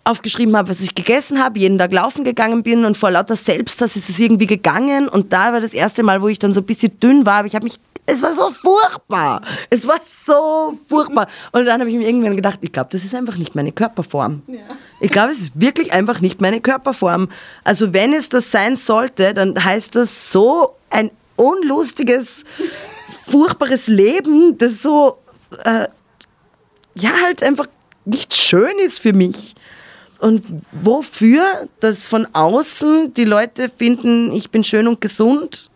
[0.05, 3.97] aufgeschrieben habe, was ich gegessen habe, jeden Tag laufen gegangen bin und vor lauter Selbsthass
[3.97, 6.67] ist es irgendwie gegangen und da war das erste Mal, wo ich dann so ein
[6.67, 9.41] bisschen dünn war, aber ich habe mich es war so furchtbar.
[9.71, 11.27] Es war so furchtbar.
[11.53, 14.43] Und dann habe ich mir irgendwann gedacht, ich glaube, das ist einfach nicht meine Körperform.
[14.47, 14.59] Ja.
[15.01, 17.31] Ich glaube, es ist wirklich einfach nicht meine Körperform.
[17.63, 22.45] Also wenn es das sein sollte, dann heißt das so ein unlustiges,
[23.27, 25.19] furchtbares Leben, das so,
[25.65, 25.87] äh,
[26.95, 27.69] ja, halt einfach
[28.05, 29.55] nicht schön ist für mich.
[30.25, 35.69] Und wofür, dass von außen die Leute finden, ich bin schön und gesund.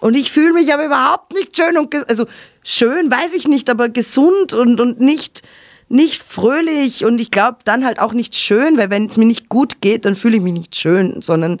[0.00, 2.24] Und ich fühle mich aber überhaupt nicht schön und also
[2.62, 5.42] schön weiß ich nicht, aber gesund und, und nicht,
[5.90, 7.04] nicht fröhlich.
[7.04, 10.06] Und ich glaube dann halt auch nicht schön, weil wenn es mir nicht gut geht,
[10.06, 11.60] dann fühle ich mich nicht schön, sondern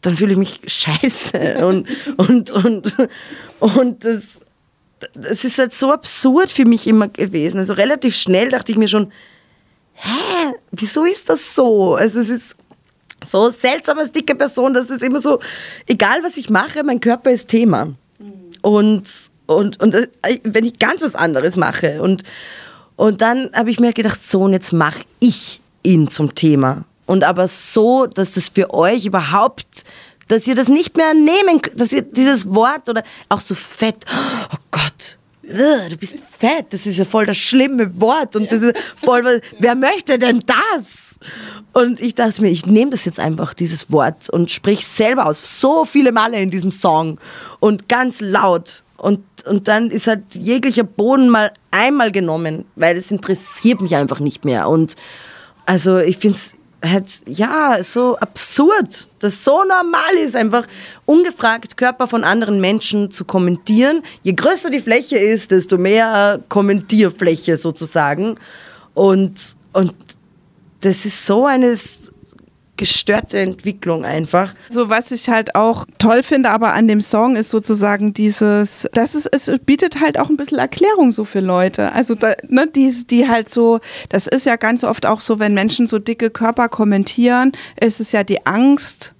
[0.00, 1.66] dann fühle ich mich scheiße.
[1.66, 2.96] Und, und, und,
[3.58, 4.42] und das,
[5.12, 7.58] das ist halt so absurd für mich immer gewesen.
[7.58, 9.12] Also relativ schnell dachte ich mir schon,
[9.94, 11.94] hä, wieso ist das so?
[11.94, 12.56] Also es ist
[13.24, 15.40] so seltsam als dicke Person, das ist immer so,
[15.86, 17.94] egal was ich mache, mein Körper ist Thema.
[18.62, 19.04] Und,
[19.46, 22.22] und, und äh, wenn ich ganz was anderes mache und,
[22.96, 26.84] und dann habe ich mir gedacht, so und jetzt mache ich ihn zum Thema.
[27.06, 29.84] Und aber so, dass das für euch überhaupt,
[30.28, 34.04] dass ihr das nicht mehr nehmen, dass ihr dieses Wort oder auch so fett,
[34.52, 38.74] oh Gott, du bist fett, das ist ja voll das schlimme Wort und das ist
[38.96, 41.18] voll, wer möchte denn das?
[41.72, 45.60] Und ich dachte mir, ich nehme das jetzt einfach, dieses Wort, und sprich selber aus.
[45.60, 47.18] So viele Male in diesem Song
[47.60, 48.82] und ganz laut.
[48.96, 54.20] Und, und dann ist halt jeglicher Boden mal einmal genommen, weil es interessiert mich einfach
[54.20, 54.68] nicht mehr.
[54.68, 54.94] Und
[55.66, 60.66] also ich finde es halt, ja, so absurd, das so normal ist, einfach
[61.04, 64.02] ungefragt Körper von anderen Menschen zu kommentieren.
[64.22, 68.36] Je größer die Fläche ist, desto mehr Kommentierfläche sozusagen.
[68.94, 69.94] Und, und
[70.80, 71.76] das ist so eine
[72.82, 74.54] gestörte Entwicklung einfach.
[74.68, 79.14] So was ich halt auch toll finde, aber an dem Song ist sozusagen dieses, das
[79.14, 81.92] ist, es bietet halt auch ein bisschen Erklärung so für Leute.
[81.92, 85.54] Also da, ne, die, die halt so, das ist ja ganz oft auch so, wenn
[85.54, 89.14] Menschen so dicke Körper kommentieren, ist es ja die Angst,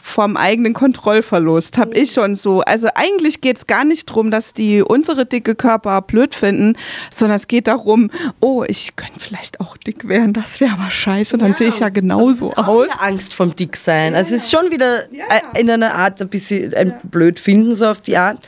[0.00, 2.60] vom eigenen Kontrollverlust, habe ich schon so.
[2.62, 6.76] Also eigentlich geht es gar nicht darum, dass die unsere dicke Körper blöd finden,
[7.10, 11.38] sondern es geht darum, oh, ich könnte vielleicht auch dick werden, das wäre aber scheiße,
[11.38, 12.88] dann ja, sehe ich ja genauso aus.
[12.98, 14.14] Angst vom Dicksein.
[14.14, 15.24] Also es ist schon wieder ja.
[15.56, 18.38] in einer Art ein bisschen ein blöd finden, so auf die Art.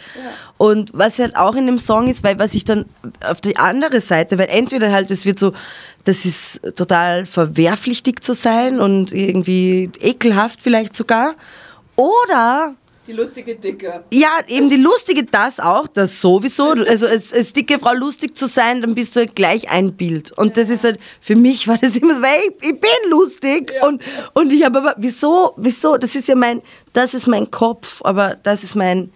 [0.60, 2.84] Und was halt auch in dem Song ist, weil was ich dann
[3.26, 5.54] auf die andere Seite, weil entweder halt es wird so
[6.04, 11.34] das ist total verwerflich, dick zu sein und irgendwie ekelhaft vielleicht sogar.
[11.96, 12.74] Oder
[13.06, 14.04] die lustige Dicke.
[14.12, 16.72] Ja, eben die lustige, das auch, das sowieso.
[16.72, 20.30] Also als, als dicke Frau lustig zu sein, dann bist du halt gleich ein Bild.
[20.32, 20.62] Und ja.
[20.62, 23.72] das ist halt, für mich war das immer so, weil ich, ich bin lustig.
[23.74, 23.88] Ja.
[23.88, 24.02] Und,
[24.34, 26.60] und ich habe aber, wieso, wieso, das ist ja mein,
[26.92, 29.10] das ist mein Kopf, aber das ist mein,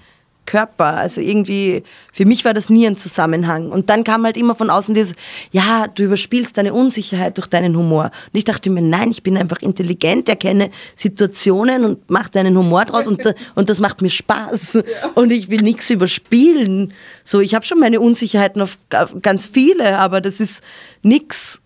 [0.47, 0.97] Körper.
[0.97, 3.71] Also irgendwie, für mich war das nie ein Zusammenhang.
[3.71, 5.15] Und dann kam halt immer von außen dieses,
[5.53, 8.05] ja, du überspielst deine Unsicherheit durch deinen Humor.
[8.05, 12.85] Und ich dachte mir, nein, ich bin einfach intelligent, erkenne Situationen und mache deinen Humor
[12.85, 13.23] draus und,
[13.55, 14.83] und das macht mir Spaß.
[15.15, 16.93] Und ich will nichts überspielen.
[17.23, 18.79] So, ich habe schon meine Unsicherheiten auf
[19.23, 20.63] ganz viele, aber das ist
[21.03, 21.61] nichts.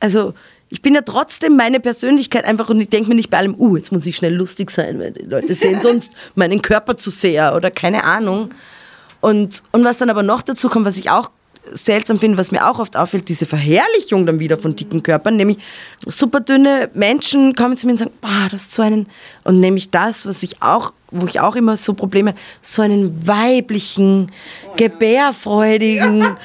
[0.00, 0.34] Also,
[0.74, 3.76] ich bin ja trotzdem meine Persönlichkeit einfach und ich denke mir nicht bei allem, uh,
[3.76, 7.54] jetzt muss ich schnell lustig sein, weil die Leute sehen sonst meinen Körper zu sehr
[7.54, 8.50] oder keine Ahnung.
[9.20, 11.30] Und, und was dann aber noch dazu kommt, was ich auch
[11.72, 15.58] seltsam finde, was mir auch oft auffällt, diese Verherrlichung dann wieder von dicken Körpern, nämlich
[16.06, 19.06] super dünne Menschen kommen zu mir und sagen, boah, das ist so einen,
[19.44, 24.30] und nämlich das, was ich auch, wo ich auch immer so Probleme, so einen weiblichen,
[24.76, 26.36] gebärfreudigen,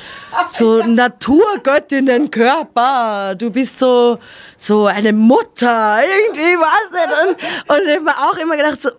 [0.45, 3.35] so Naturgöttinnenkörper.
[3.35, 4.19] Du bist so,
[4.57, 7.09] so eine Mutter, irgendwie, was denn?
[7.29, 7.37] Und,
[7.75, 8.89] und ich habe auch immer gedacht, so,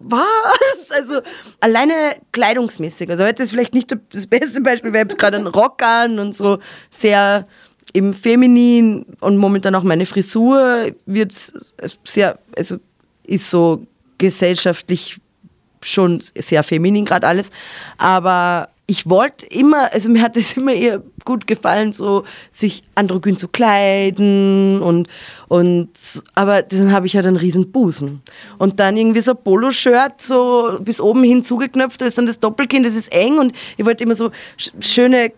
[0.00, 0.90] was?
[0.90, 1.20] Also
[1.60, 3.10] alleine kleidungsmäßig.
[3.10, 6.34] Also heute ist vielleicht nicht das beste Beispiel, weil ich gerade einen Rock an und
[6.34, 6.58] so
[6.90, 7.46] sehr
[7.92, 11.32] im Feminin und momentan auch meine Frisur wird
[12.04, 12.76] sehr, also
[13.24, 13.86] ist so
[14.18, 15.20] gesellschaftlich
[15.82, 17.50] schon sehr feminin gerade alles,
[17.98, 23.36] aber ich wollte immer, also mir hat es immer eher gut gefallen, so sich androgyn
[23.36, 25.08] zu kleiden und,
[25.48, 25.90] und
[26.34, 28.22] aber dann habe ich halt einen riesen Busen.
[28.58, 32.38] Und dann irgendwie so ein Poloshirt, so bis oben hin zugeknöpft, da ist dann das
[32.38, 34.30] Doppelkinn, das ist eng und ich wollte immer so
[34.80, 35.32] schöne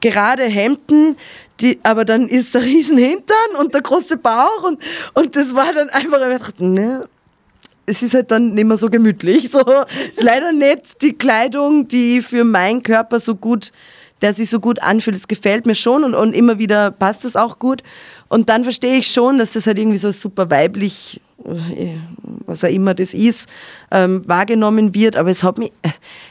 [0.00, 1.16] gerade Hemden,
[1.60, 4.80] die, aber dann ist der riesen Hintern und der große Bauch und,
[5.14, 7.08] und das war dann einfach, ich dachte, ne,
[7.86, 9.50] es ist halt dann nicht mehr so gemütlich.
[9.52, 13.70] So, ist leider nicht die Kleidung, die für meinen Körper so gut,
[14.22, 15.16] der sich so gut anfühlt.
[15.16, 17.82] Es gefällt mir schon und, und immer wieder passt es auch gut.
[18.28, 21.96] Und dann verstehe ich schon, dass das halt irgendwie so super weiblich, äh,
[22.46, 23.48] was auch immer das ist,
[23.90, 25.16] ähm, wahrgenommen wird.
[25.16, 25.72] Aber es hat mich,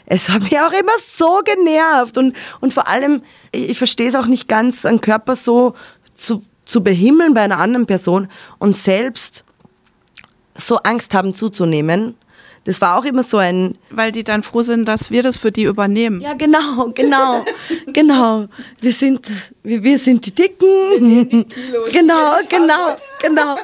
[0.07, 2.17] es hat mich auch immer so genervt.
[2.17, 5.75] Und, und vor allem, ich verstehe es auch nicht ganz, einen Körper so
[6.15, 9.43] zu, zu behimmeln bei einer anderen Person und selbst
[10.55, 12.15] so Angst haben zuzunehmen.
[12.63, 13.77] Das war auch immer so ein.
[13.89, 16.21] Weil die dann froh sind, dass wir das für die übernehmen.
[16.21, 17.43] Ja, genau, genau,
[17.87, 18.47] genau.
[18.79, 19.27] Wir sind,
[19.63, 20.67] wir, wir sind die Dicken.
[20.99, 23.55] Die Kilos, genau, genau, genau.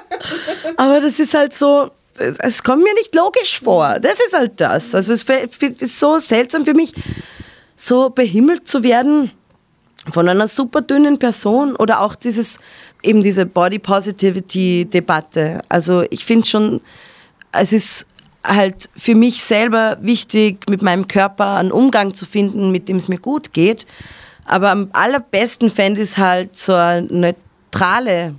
[0.78, 4.00] Aber das ist halt so, es, es, kommt mir nicht logisch vor.
[4.00, 4.96] Das ist halt das.
[4.96, 6.94] Also es ist so seltsam für mich,
[7.76, 9.32] so behimmelt zu werden
[10.12, 12.60] von einer super dünnen Person oder auch dieses
[13.04, 15.62] eben diese Body Positivity Debatte.
[15.70, 16.82] Also ich finde schon,
[17.52, 18.06] es ist
[18.44, 23.08] halt für mich selber wichtig, mit meinem Körper einen Umgang zu finden, mit dem es
[23.08, 23.86] mir gut geht.
[24.46, 27.36] Aber am allerbesten fände ich es halt so eine
[27.72, 28.36] neutrale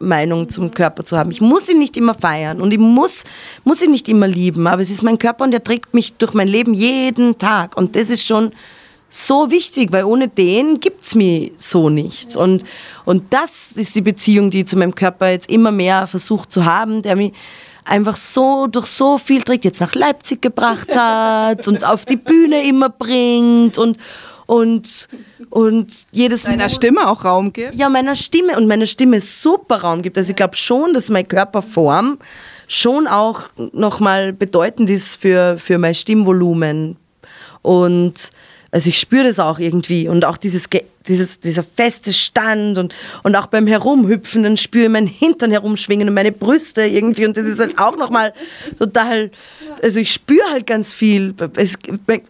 [0.00, 1.30] Meinung zum Körper zu haben.
[1.30, 3.22] Ich muss ihn nicht immer feiern und ich muss,
[3.62, 6.34] muss ihn nicht immer lieben, aber es ist mein Körper und er trägt mich durch
[6.34, 7.76] mein Leben jeden Tag.
[7.76, 8.52] Und das ist schon
[9.12, 12.34] so wichtig, weil ohne den gibt es mich so nicht.
[12.34, 12.64] Und,
[13.04, 16.64] und das ist die Beziehung, die ich zu meinem Körper jetzt immer mehr versucht zu
[16.64, 17.32] haben, der mich
[17.84, 22.66] einfach so durch so viel trägt, jetzt nach Leipzig gebracht hat und auf die Bühne
[22.66, 23.98] immer bringt und
[24.46, 25.08] und
[25.50, 27.74] und jedes deiner Stimme auch Raum gibt.
[27.74, 30.16] Ja, meiner Stimme und meiner Stimme super Raum gibt.
[30.16, 32.18] Also ich glaube schon, dass meine Körperform
[32.66, 33.42] schon auch
[33.72, 36.96] nochmal bedeutend ist für, für mein Stimmvolumen.
[37.60, 38.30] Und
[38.72, 40.70] Also ich spüre das auch irgendwie und auch dieses,
[41.06, 46.08] dieses, dieser feste Stand und, und auch beim Herumhüpfen, dann spüre ich meinen Hintern herumschwingen
[46.08, 48.32] und meine Brüste irgendwie und das ist halt auch nochmal
[48.78, 49.30] total,
[49.82, 51.34] also ich spüre halt ganz viel.
[51.56, 51.74] Es,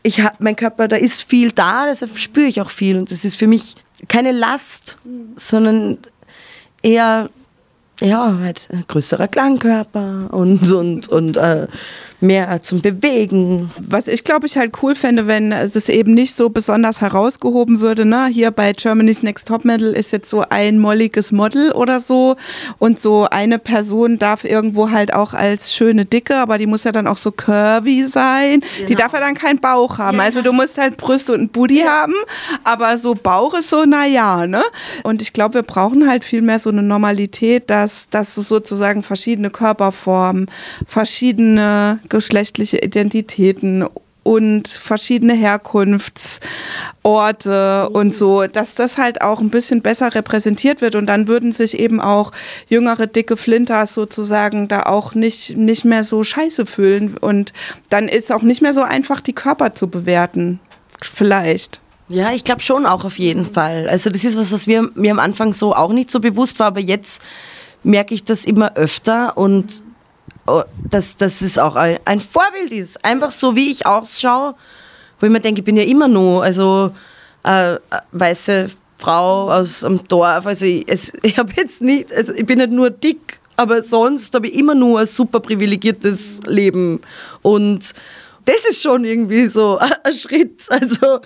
[0.03, 3.37] ich, mein Körper, da ist viel da, deshalb spüre ich auch viel und das ist
[3.37, 3.77] für mich
[4.09, 4.99] keine Last,
[5.37, 5.99] sondern
[6.83, 7.31] eher
[8.01, 11.69] ja, halt ein größerer Klangkörper und, und, und äh,
[12.23, 13.71] mehr zum Bewegen.
[13.79, 18.05] Was ich glaube ich halt cool fände, wenn es eben nicht so besonders herausgehoben würde.
[18.05, 18.27] Ne?
[18.27, 22.37] Hier bei Germany's Next Top Model ist jetzt so ein molliges Model oder so
[22.79, 26.93] und so eine Person darf irgendwo halt auch als schöne Dicke, aber die muss ja
[26.93, 28.61] dann auch so curvy sein.
[28.61, 28.89] Genau.
[28.89, 30.19] Die darf ja dann keinen Bauch haben.
[30.19, 30.25] Ja.
[30.25, 31.87] Also du musst halt Brüste und ein Booty ja.
[31.87, 32.15] haben,
[32.65, 34.63] aber so Bauch ist so, naja, ne?
[35.03, 39.51] Und ich glaube, wir brauchen halt viel mehr so eine Normalität, dass, dass sozusagen verschiedene
[39.51, 40.47] Körperformen,
[40.87, 43.85] verschiedene geschlechtliche Identitäten
[44.23, 51.07] und verschiedene Herkunftsorte und so, dass das halt auch ein bisschen besser repräsentiert wird und
[51.07, 52.31] dann würden sich eben auch
[52.69, 57.53] jüngere, dicke Flinters sozusagen da auch nicht, nicht mehr so scheiße fühlen und
[57.89, 60.61] dann ist auch nicht mehr so einfach, die Körper zu bewerten.
[61.01, 61.81] Vielleicht.
[62.09, 63.89] Ja, ich glaube schon auch auf jeden Fall.
[63.89, 66.69] Also das ist was, was mir, mir am Anfang so auch nicht so bewusst war,
[66.69, 67.21] aber jetzt
[67.83, 69.83] merke ich das immer öfter und
[70.91, 73.05] dass, dass es auch ein Vorbild ist.
[73.05, 74.55] Einfach so, wie ich ausschaue,
[75.21, 76.93] wo ich mir denke, ich bin ja immer nur, also
[77.45, 77.77] äh,
[78.13, 80.47] weiße Frau aus dem Dorf.
[80.47, 80.87] Also ich,
[81.23, 84.75] ich habe jetzt nicht, also ich bin nicht nur dick, aber sonst habe ich immer
[84.75, 87.01] nur ein super privilegiertes Leben.
[87.43, 87.93] Und
[88.45, 91.21] das ist schon irgendwie so ein Schritt, also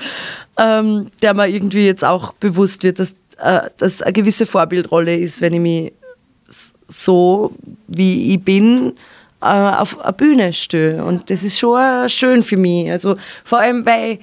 [0.59, 5.41] ähm, der mir irgendwie jetzt auch bewusst wird, dass äh, das eine gewisse Vorbildrolle ist,
[5.41, 5.93] wenn ich mich
[6.88, 7.53] so,
[7.88, 8.92] wie ich bin,
[9.40, 11.05] äh, auf eine Bühne stehe.
[11.05, 12.90] Und das ist schon schön für mich.
[12.90, 14.18] Also vor allem, weil,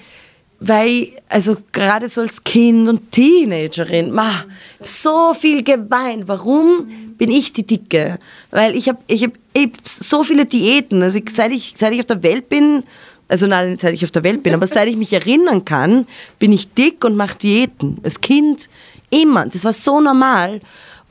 [0.59, 4.45] weil also gerade so als Kind und Teenagerin, ma,
[4.84, 6.28] so viel geweint.
[6.28, 8.19] Warum bin ich die Dicke?
[8.51, 11.03] Weil ich habe ich hab, ich hab so viele Diäten.
[11.03, 12.84] Also seit, ich, seit ich auf der Welt bin,
[13.28, 16.07] also nein, seit ich auf der Welt bin, aber seit ich mich erinnern kann,
[16.39, 17.99] bin ich dick und mache Diäten.
[18.03, 18.69] Als Kind
[19.09, 19.45] immer.
[19.45, 20.61] Das war so normal.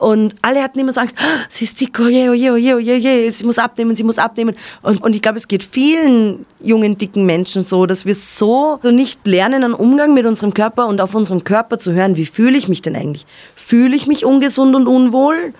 [0.03, 2.57] Und alle hatten immer so Angst, ah, sie ist dick, oh je, oh je, oh
[2.57, 4.53] je, oh je, oh je, sie muss abnehmen, sie muss abnehmen.
[4.81, 8.91] Und, und ich glaube, es geht vielen jungen, dicken Menschen so, dass wir so, so
[8.91, 12.57] nicht lernen, einen Umgang mit unserem Körper und auf unseren Körper zu hören, wie fühle
[12.57, 13.25] ich mich denn eigentlich?
[13.55, 15.53] Fühle ich mich ungesund und unwohl?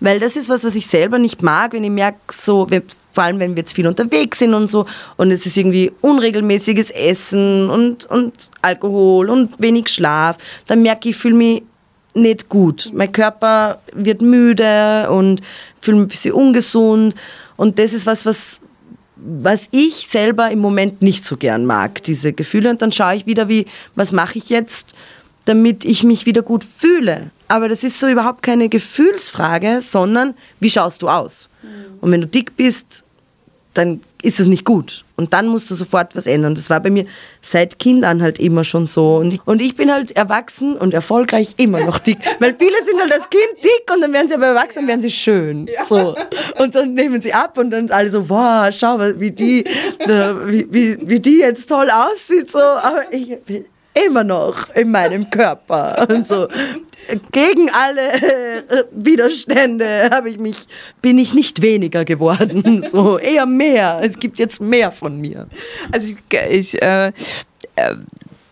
[0.00, 2.66] Weil das ist was, was ich selber nicht mag, wenn ich merke, so,
[3.12, 4.84] vor allem wenn wir jetzt viel unterwegs sind und so,
[5.16, 10.36] und es ist irgendwie unregelmäßiges Essen und, und Alkohol und wenig Schlaf,
[10.66, 11.62] dann merke ich, ich fühle mich
[12.16, 12.90] nicht gut.
[12.94, 15.40] Mein Körper wird müde und
[15.80, 17.14] fühle mich ein bisschen ungesund.
[17.56, 18.60] Und das ist was, was,
[19.16, 22.70] was ich selber im Moment nicht so gern mag, diese Gefühle.
[22.70, 24.94] Und dann schaue ich wieder, wie, was mache ich jetzt,
[25.44, 27.30] damit ich mich wieder gut fühle.
[27.48, 31.48] Aber das ist so überhaupt keine Gefühlsfrage, sondern wie schaust du aus?
[31.62, 31.68] Mhm.
[32.00, 33.04] Und wenn du dick bist,
[33.76, 35.04] dann ist es nicht gut.
[35.16, 36.54] Und dann musst du sofort was ändern.
[36.54, 37.06] Das war bei mir
[37.42, 39.16] seit Kind an halt immer schon so.
[39.16, 42.18] Und ich, und ich bin halt erwachsen und erfolgreich immer noch dick.
[42.40, 45.10] Weil viele sind halt als Kind dick und dann werden sie aber erwachsen, werden sie
[45.10, 45.68] schön.
[45.86, 46.16] So.
[46.58, 49.64] Und dann nehmen sie ab und dann alle so, wow, schau, wie die,
[50.46, 52.50] wie, wie, wie die jetzt toll aussieht.
[52.50, 52.58] So.
[52.58, 53.38] Aber ich
[54.04, 56.06] immer noch in meinem Körper.
[56.10, 56.48] Und so
[57.32, 60.66] gegen alle äh, Widerstände habe ich mich,
[61.02, 64.00] bin ich nicht weniger geworden, so eher mehr.
[64.02, 65.46] Es gibt jetzt mehr von mir.
[65.92, 67.12] Also ich, ich äh,
[67.76, 67.94] äh,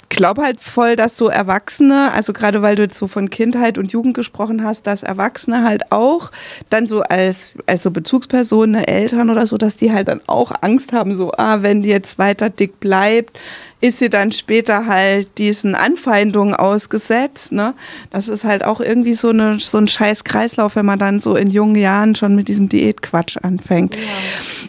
[0.09, 3.93] glaube halt voll, dass so Erwachsene, also gerade weil du jetzt so von Kindheit und
[3.93, 6.31] Jugend gesprochen hast, dass Erwachsene halt auch
[6.71, 10.93] dann so als, als so Bezugspersonen, Eltern oder so, dass die halt dann auch Angst
[10.93, 13.39] haben, so, ah, wenn die jetzt weiter dick bleibt,
[13.85, 17.53] ist sie dann später halt diesen Anfeindungen ausgesetzt.
[17.53, 17.75] Ne?
[18.09, 21.37] Das ist halt auch irgendwie so, eine, so ein scheiß Kreislauf, wenn man dann so
[21.37, 23.95] in jungen Jahren schon mit diesem Diätquatsch anfängt.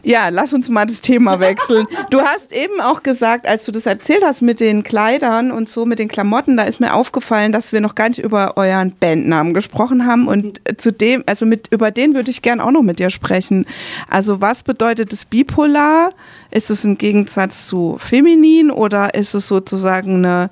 [0.03, 0.25] Ja.
[0.25, 1.87] ja, lass uns mal das Thema wechseln.
[2.09, 5.85] du hast eben auch gesagt, als du das erzählt hast mit den Kleidern und so,
[5.85, 9.53] mit den Klamotten, da ist mir aufgefallen, dass wir noch gar nicht über euren Bandnamen
[9.53, 12.99] gesprochen haben und zu dem, also mit, über den würde ich gern auch noch mit
[12.99, 13.65] dir sprechen.
[14.09, 16.11] Also was bedeutet das bipolar?
[16.55, 20.49] Ist es ein Gegensatz zu feminin oder ist es sozusagen eine,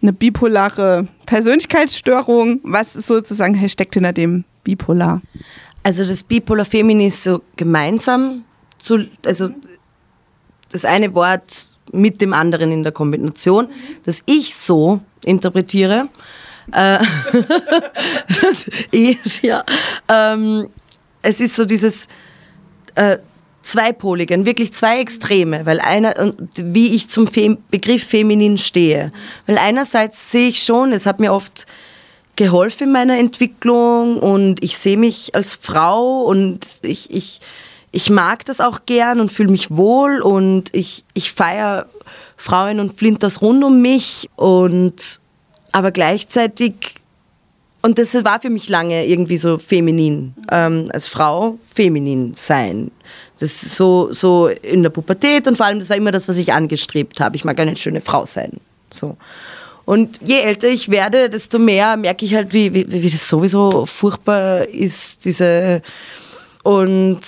[0.00, 2.60] eine bipolare Persönlichkeitsstörung?
[2.62, 5.20] Was sozusagen steckt hinter dem bipolar?
[5.82, 8.44] Also das bipolar feminin ist so gemeinsam,
[8.78, 9.50] zu, also
[10.70, 13.68] das eine Wort mit dem anderen in der Kombination,
[14.06, 16.08] das ich so interpretiere.
[16.72, 17.04] Äh,
[19.42, 19.62] ja,
[20.08, 20.70] ähm,
[21.20, 22.08] es ist so dieses
[22.94, 23.18] äh,
[23.62, 29.12] zweipoligen, wirklich zwei Extreme, weil einer, wie ich zum Fem Begriff feminin stehe.
[29.46, 31.66] Weil einerseits sehe ich schon, es hat mir oft
[32.36, 37.40] geholfen in meiner Entwicklung und ich sehe mich als Frau und ich, ich,
[37.90, 41.86] ich mag das auch gern und fühle mich wohl und ich, ich feiere
[42.36, 45.20] Frauen und Flinters rund um mich und
[45.72, 46.96] aber gleichzeitig
[47.82, 52.92] und das war für mich lange irgendwie so feminin, ähm, als Frau feminin sein.
[53.42, 56.52] Das so, so in der Pubertät und vor allem, das war immer das, was ich
[56.52, 57.34] angestrebt habe.
[57.34, 58.52] Ich mag eine schöne Frau sein.
[58.88, 59.16] So.
[59.84, 63.84] Und je älter ich werde, desto mehr merke ich halt, wie, wie, wie das sowieso
[63.84, 65.82] furchtbar ist, diese
[66.62, 67.20] und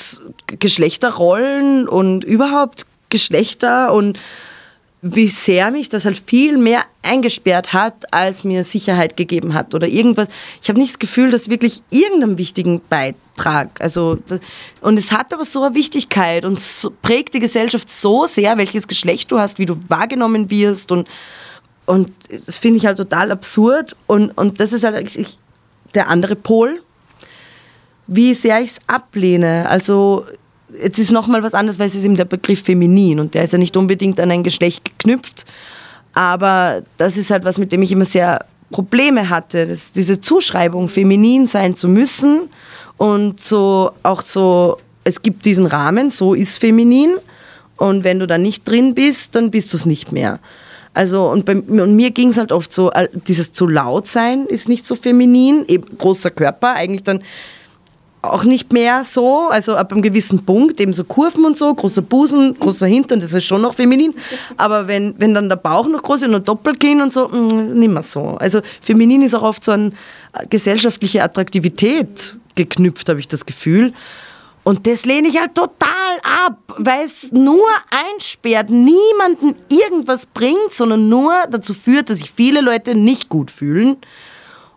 [0.46, 4.16] Geschlechterrollen und überhaupt Geschlechter und
[5.07, 9.86] wie sehr mich das halt viel mehr eingesperrt hat, als mir Sicherheit gegeben hat oder
[9.86, 10.28] irgendwas.
[10.62, 14.18] Ich habe nicht das Gefühl, dass wirklich irgendeinen wichtigen Beitrag, also
[14.80, 18.88] und es hat aber so eine Wichtigkeit und so, prägt die Gesellschaft so sehr, welches
[18.88, 21.07] Geschlecht du hast, wie du wahrgenommen wirst und
[21.84, 25.38] und das finde ich halt total absurd und und das ist halt ich,
[25.92, 26.80] der andere Pol,
[28.07, 29.68] wie sehr ich es ablehne.
[29.68, 30.24] Also
[30.83, 33.53] jetzt ist nochmal was anderes, weil es ist eben der Begriff feminin und der ist
[33.53, 35.45] ja nicht unbedingt an ein Geschlecht geknüpft.
[36.14, 40.89] Aber das ist halt was, mit dem ich immer sehr Probleme hatte, dass diese Zuschreibung,
[40.89, 42.49] feminin sein zu müssen
[42.97, 47.14] und so auch so, es gibt diesen Rahmen, so ist feminin
[47.77, 50.41] und wenn du da nicht drin bist, dann bist du es nicht mehr.
[50.95, 52.91] Also und, bei, und mir ging es halt oft so,
[53.27, 57.22] dieses zu laut sein ist nicht so feminin, eben großer Körper, eigentlich dann
[58.33, 62.03] auch nicht mehr so, also ab einem gewissen Punkt, eben so Kurven und so, großer
[62.03, 64.14] Busen, großer Hintern, das ist schon noch feminin.
[64.57, 67.93] Aber wenn, wenn dann der Bauch noch groß ist und Doppelkinn und so, mm, nicht
[67.93, 68.37] mehr so.
[68.39, 69.95] Also feminin ist auch oft so an
[70.51, 73.93] gesellschaftliche Attraktivität geknüpft, habe ich das Gefühl.
[74.64, 77.68] Und das lehne ich halt total ab, weil es nur
[78.14, 83.99] einsperrt, niemanden irgendwas bringt, sondern nur dazu führt, dass sich viele Leute nicht gut fühlen.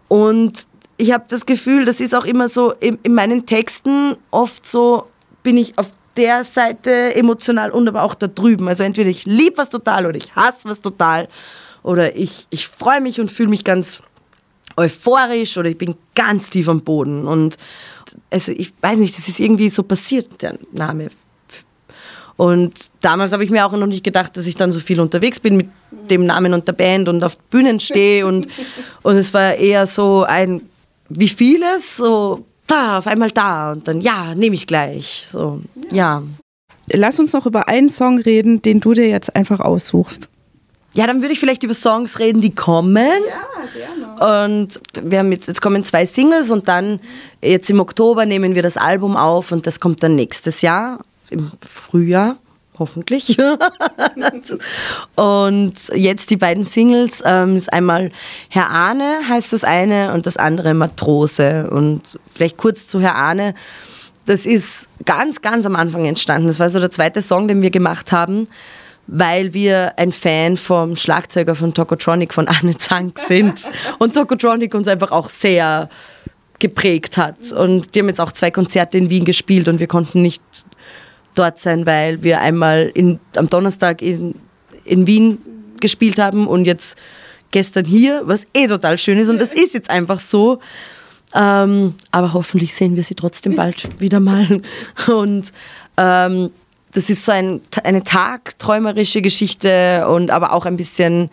[0.09, 0.67] Und
[0.97, 5.07] ich habe das Gefühl, das ist auch immer so in, in, meinen Texten oft so,
[5.43, 8.67] bin ich auf der Seite emotional und aber auch da drüben.
[8.67, 11.27] Also entweder ich liebe was total oder ich hasse was total
[11.83, 14.01] oder ich, ich freue mich und fühle mich ganz
[14.75, 17.27] euphorisch oder ich bin ganz tief am Boden.
[17.27, 17.57] Und
[18.31, 21.09] also ich weiß nicht, das ist irgendwie so passiert, der Name.
[22.35, 25.39] Und damals habe ich mir auch noch nicht gedacht, dass ich dann so viel unterwegs
[25.39, 25.69] bin mit
[26.09, 28.25] dem Namen und der Band und auf Bühnen stehe.
[28.25, 28.47] Und,
[29.03, 30.61] und es war eher so ein
[31.09, 35.27] wie vieles, so da, auf einmal da und dann ja, nehme ich gleich.
[35.29, 36.23] So, ja.
[36.91, 40.29] Lass uns noch über einen Song reden, den du dir jetzt einfach aussuchst.
[40.93, 42.97] Ja, dann würde ich vielleicht über Songs reden, die kommen.
[43.29, 44.53] Ja, gerne.
[44.53, 46.99] Und wir haben jetzt, jetzt kommen zwei Singles und dann
[47.41, 50.99] jetzt im Oktober nehmen wir das Album auf und das kommt dann nächstes Jahr,
[51.29, 52.37] im Frühjahr
[52.79, 53.37] hoffentlich.
[55.15, 58.11] und jetzt die beiden Singles ähm, ist einmal
[58.49, 61.69] Herr Ahne heißt das eine und das andere Matrose.
[61.69, 63.53] Und vielleicht kurz zu Herr Ahne.
[64.25, 66.47] Das ist ganz, ganz am Anfang entstanden.
[66.47, 68.49] Das war so der zweite Song, den wir gemacht haben,
[69.07, 73.69] weil wir ein Fan vom Schlagzeuger von Tokotronic, von Arne Zank sind.
[73.99, 75.89] Und Tokotronic uns einfach auch sehr
[76.59, 77.51] geprägt hat.
[77.53, 80.41] Und die haben jetzt auch zwei Konzerte in Wien gespielt und wir konnten nicht
[81.37, 84.35] dort sein, weil wir einmal in, am Donnerstag in,
[84.83, 85.37] in Wien
[85.79, 86.97] gespielt haben und jetzt
[87.51, 90.59] gestern hier, was eh total schön ist und das ist jetzt einfach so.
[91.33, 94.61] Ähm, aber hoffentlich sehen wir sie trotzdem bald wieder mal.
[95.07, 95.53] Und
[95.97, 96.51] ähm,
[96.93, 101.29] das ist so ein, eine tagträumerische Geschichte und aber auch ein bisschen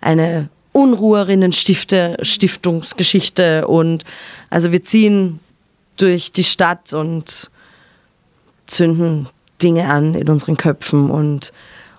[0.00, 3.68] eine Unruherinnen-Stiftungsgeschichte.
[3.68, 4.04] Und
[4.50, 5.38] also wir ziehen
[5.96, 7.50] durch die Stadt und
[8.66, 9.28] zünden
[9.62, 11.52] Dinge an in unseren Köpfen und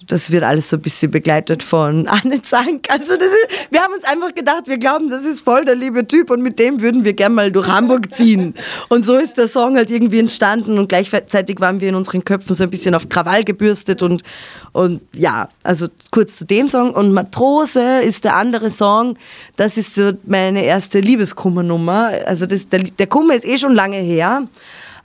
[0.08, 2.88] das wird alles so ein bisschen begleitet von Anne Zank.
[2.90, 3.22] Also ist,
[3.70, 6.60] wir haben uns einfach gedacht, wir glauben, das ist voll der liebe Typ und mit
[6.60, 8.54] dem würden wir gerne mal durch Hamburg ziehen.
[8.90, 12.56] Und so ist der Song halt irgendwie entstanden und gleichzeitig waren wir in unseren Köpfen
[12.56, 14.24] so ein bisschen auf Krawall gebürstet und,
[14.72, 16.94] und ja, also kurz zu dem Song.
[16.94, 19.18] Und Matrose ist der andere Song,
[19.58, 22.12] das ist so meine erste Liebeskummernummer.
[22.26, 24.48] Also das, der, der Kummer ist eh schon lange her,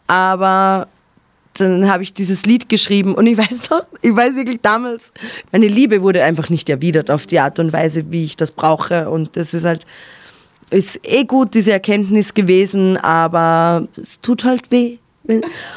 [0.07, 0.87] aber
[1.55, 5.13] dann habe ich dieses Lied geschrieben und ich weiß doch, ich weiß wirklich damals,
[5.51, 9.11] meine Liebe wurde einfach nicht erwidert auf die Art und Weise, wie ich das brauche
[9.11, 9.87] und das ist halt,
[10.71, 14.99] ist eh gut, diese Erkenntnis gewesen, aber es tut halt weh.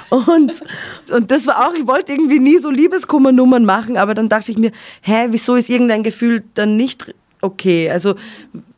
[0.10, 0.64] Und,
[1.12, 4.58] und das war auch, ich wollte irgendwie nie so Liebeskummernummern machen, aber dann dachte ich
[4.58, 4.72] mir,
[5.02, 7.90] hä, wieso ist irgendein Gefühl dann nicht okay?
[7.90, 8.16] Also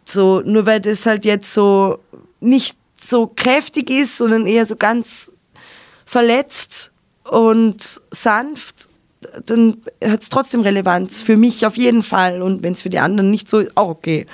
[0.05, 1.99] so, nur weil das halt jetzt so
[2.39, 5.31] nicht so kräftig ist, sondern eher so ganz
[6.07, 6.91] verletzt
[7.29, 8.87] und sanft,
[9.45, 11.19] dann hat es trotzdem Relevanz.
[11.19, 12.41] Für mich auf jeden Fall.
[12.41, 14.25] Und wenn es für die anderen nicht so ist, auch okay.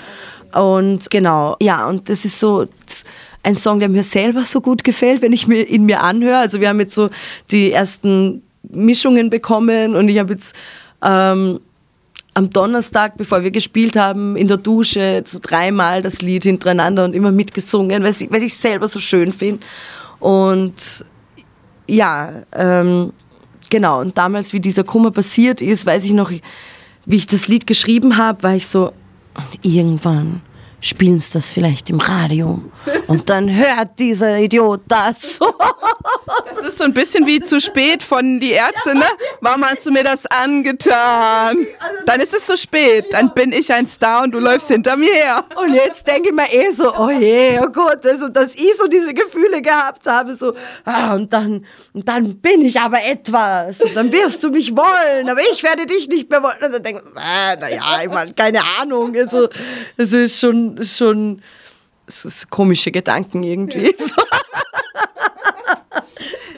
[0.54, 2.68] Und genau, ja, und das ist so
[3.42, 6.38] ein Song, der mir selber so gut gefällt, wenn ich ihn mir anhöre.
[6.38, 7.10] Also wir haben jetzt so
[7.50, 10.56] die ersten Mischungen bekommen und ich habe jetzt
[11.02, 11.60] ähm,
[12.36, 17.14] am Donnerstag, bevor wir gespielt haben, in der Dusche so dreimal das Lied hintereinander und
[17.14, 19.66] immer mitgesungen, weil ich, ich selber so schön finde.
[20.20, 21.04] Und
[21.88, 23.14] ja, ähm,
[23.70, 24.02] genau.
[24.02, 26.32] Und damals, wie dieser Kummer passiert ist, weiß ich noch,
[27.06, 28.94] wie ich das Lied geschrieben habe, war ich so,
[29.62, 30.42] irgendwann
[30.84, 32.62] spielen sie das vielleicht im Radio
[33.08, 35.40] und dann hört dieser Idiot das.
[36.46, 39.06] Das ist so ein bisschen wie zu spät von die Ärzte, ne?
[39.40, 41.66] Warum hast du mir das angetan?
[42.06, 45.14] Dann ist es zu spät, dann bin ich ein Star und du läufst hinter mir
[45.14, 45.46] her.
[45.56, 48.88] Und jetzt denke ich mir eh so, oh je, oh Gott, also, dass ich so
[48.88, 50.54] diese Gefühle gehabt habe, so,
[50.84, 55.30] ah, und dann, und dann bin ich aber etwas und dann wirst du mich wollen,
[55.30, 56.58] aber ich werde dich nicht mehr wollen.
[56.62, 59.48] Und dann denke ich, ah, naja, ich meine, keine Ahnung, also,
[59.98, 61.42] es ist schon schon,
[62.08, 63.96] es ist komische Gedanken irgendwie.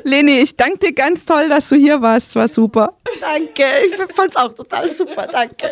[0.03, 2.35] Leni, ich danke dir ganz toll, dass du hier warst.
[2.35, 2.93] War super.
[3.19, 5.27] Danke, ich fand es auch total super.
[5.31, 5.67] Danke.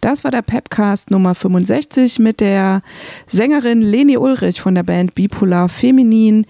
[0.00, 2.82] Das war der Pepcast Nummer 65 mit der
[3.26, 6.46] Sängerin Leni Ulrich von der Band Bipolar Feminin.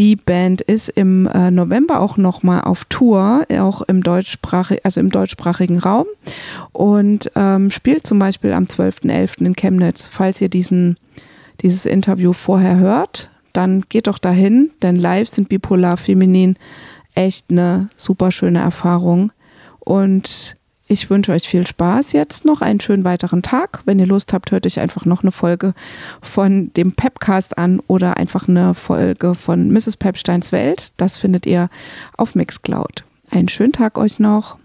[0.00, 5.10] Die Band ist im äh, November auch nochmal auf Tour, auch im, deutschsprachig, also im
[5.10, 6.06] deutschsprachigen Raum
[6.72, 9.44] und ähm, spielt zum Beispiel am 12.11.
[9.44, 10.08] in Chemnitz.
[10.10, 10.96] Falls ihr diesen,
[11.60, 16.56] dieses Interview vorher hört, dann geht doch dahin, denn live sind Bipolar Feminin
[17.14, 19.32] echt eine super schöne Erfahrung.
[19.80, 20.54] Und
[20.90, 23.80] ich wünsche euch viel Spaß jetzt noch, einen schönen weiteren Tag.
[23.84, 25.72] Wenn ihr Lust habt, hört euch einfach noch eine Folge
[26.20, 29.96] von dem Pepcast an oder einfach eine Folge von Mrs.
[29.96, 30.92] Pepsteins Welt.
[30.96, 31.68] Das findet ihr
[32.16, 33.04] auf Mixcloud.
[33.30, 34.58] Einen schönen Tag euch noch.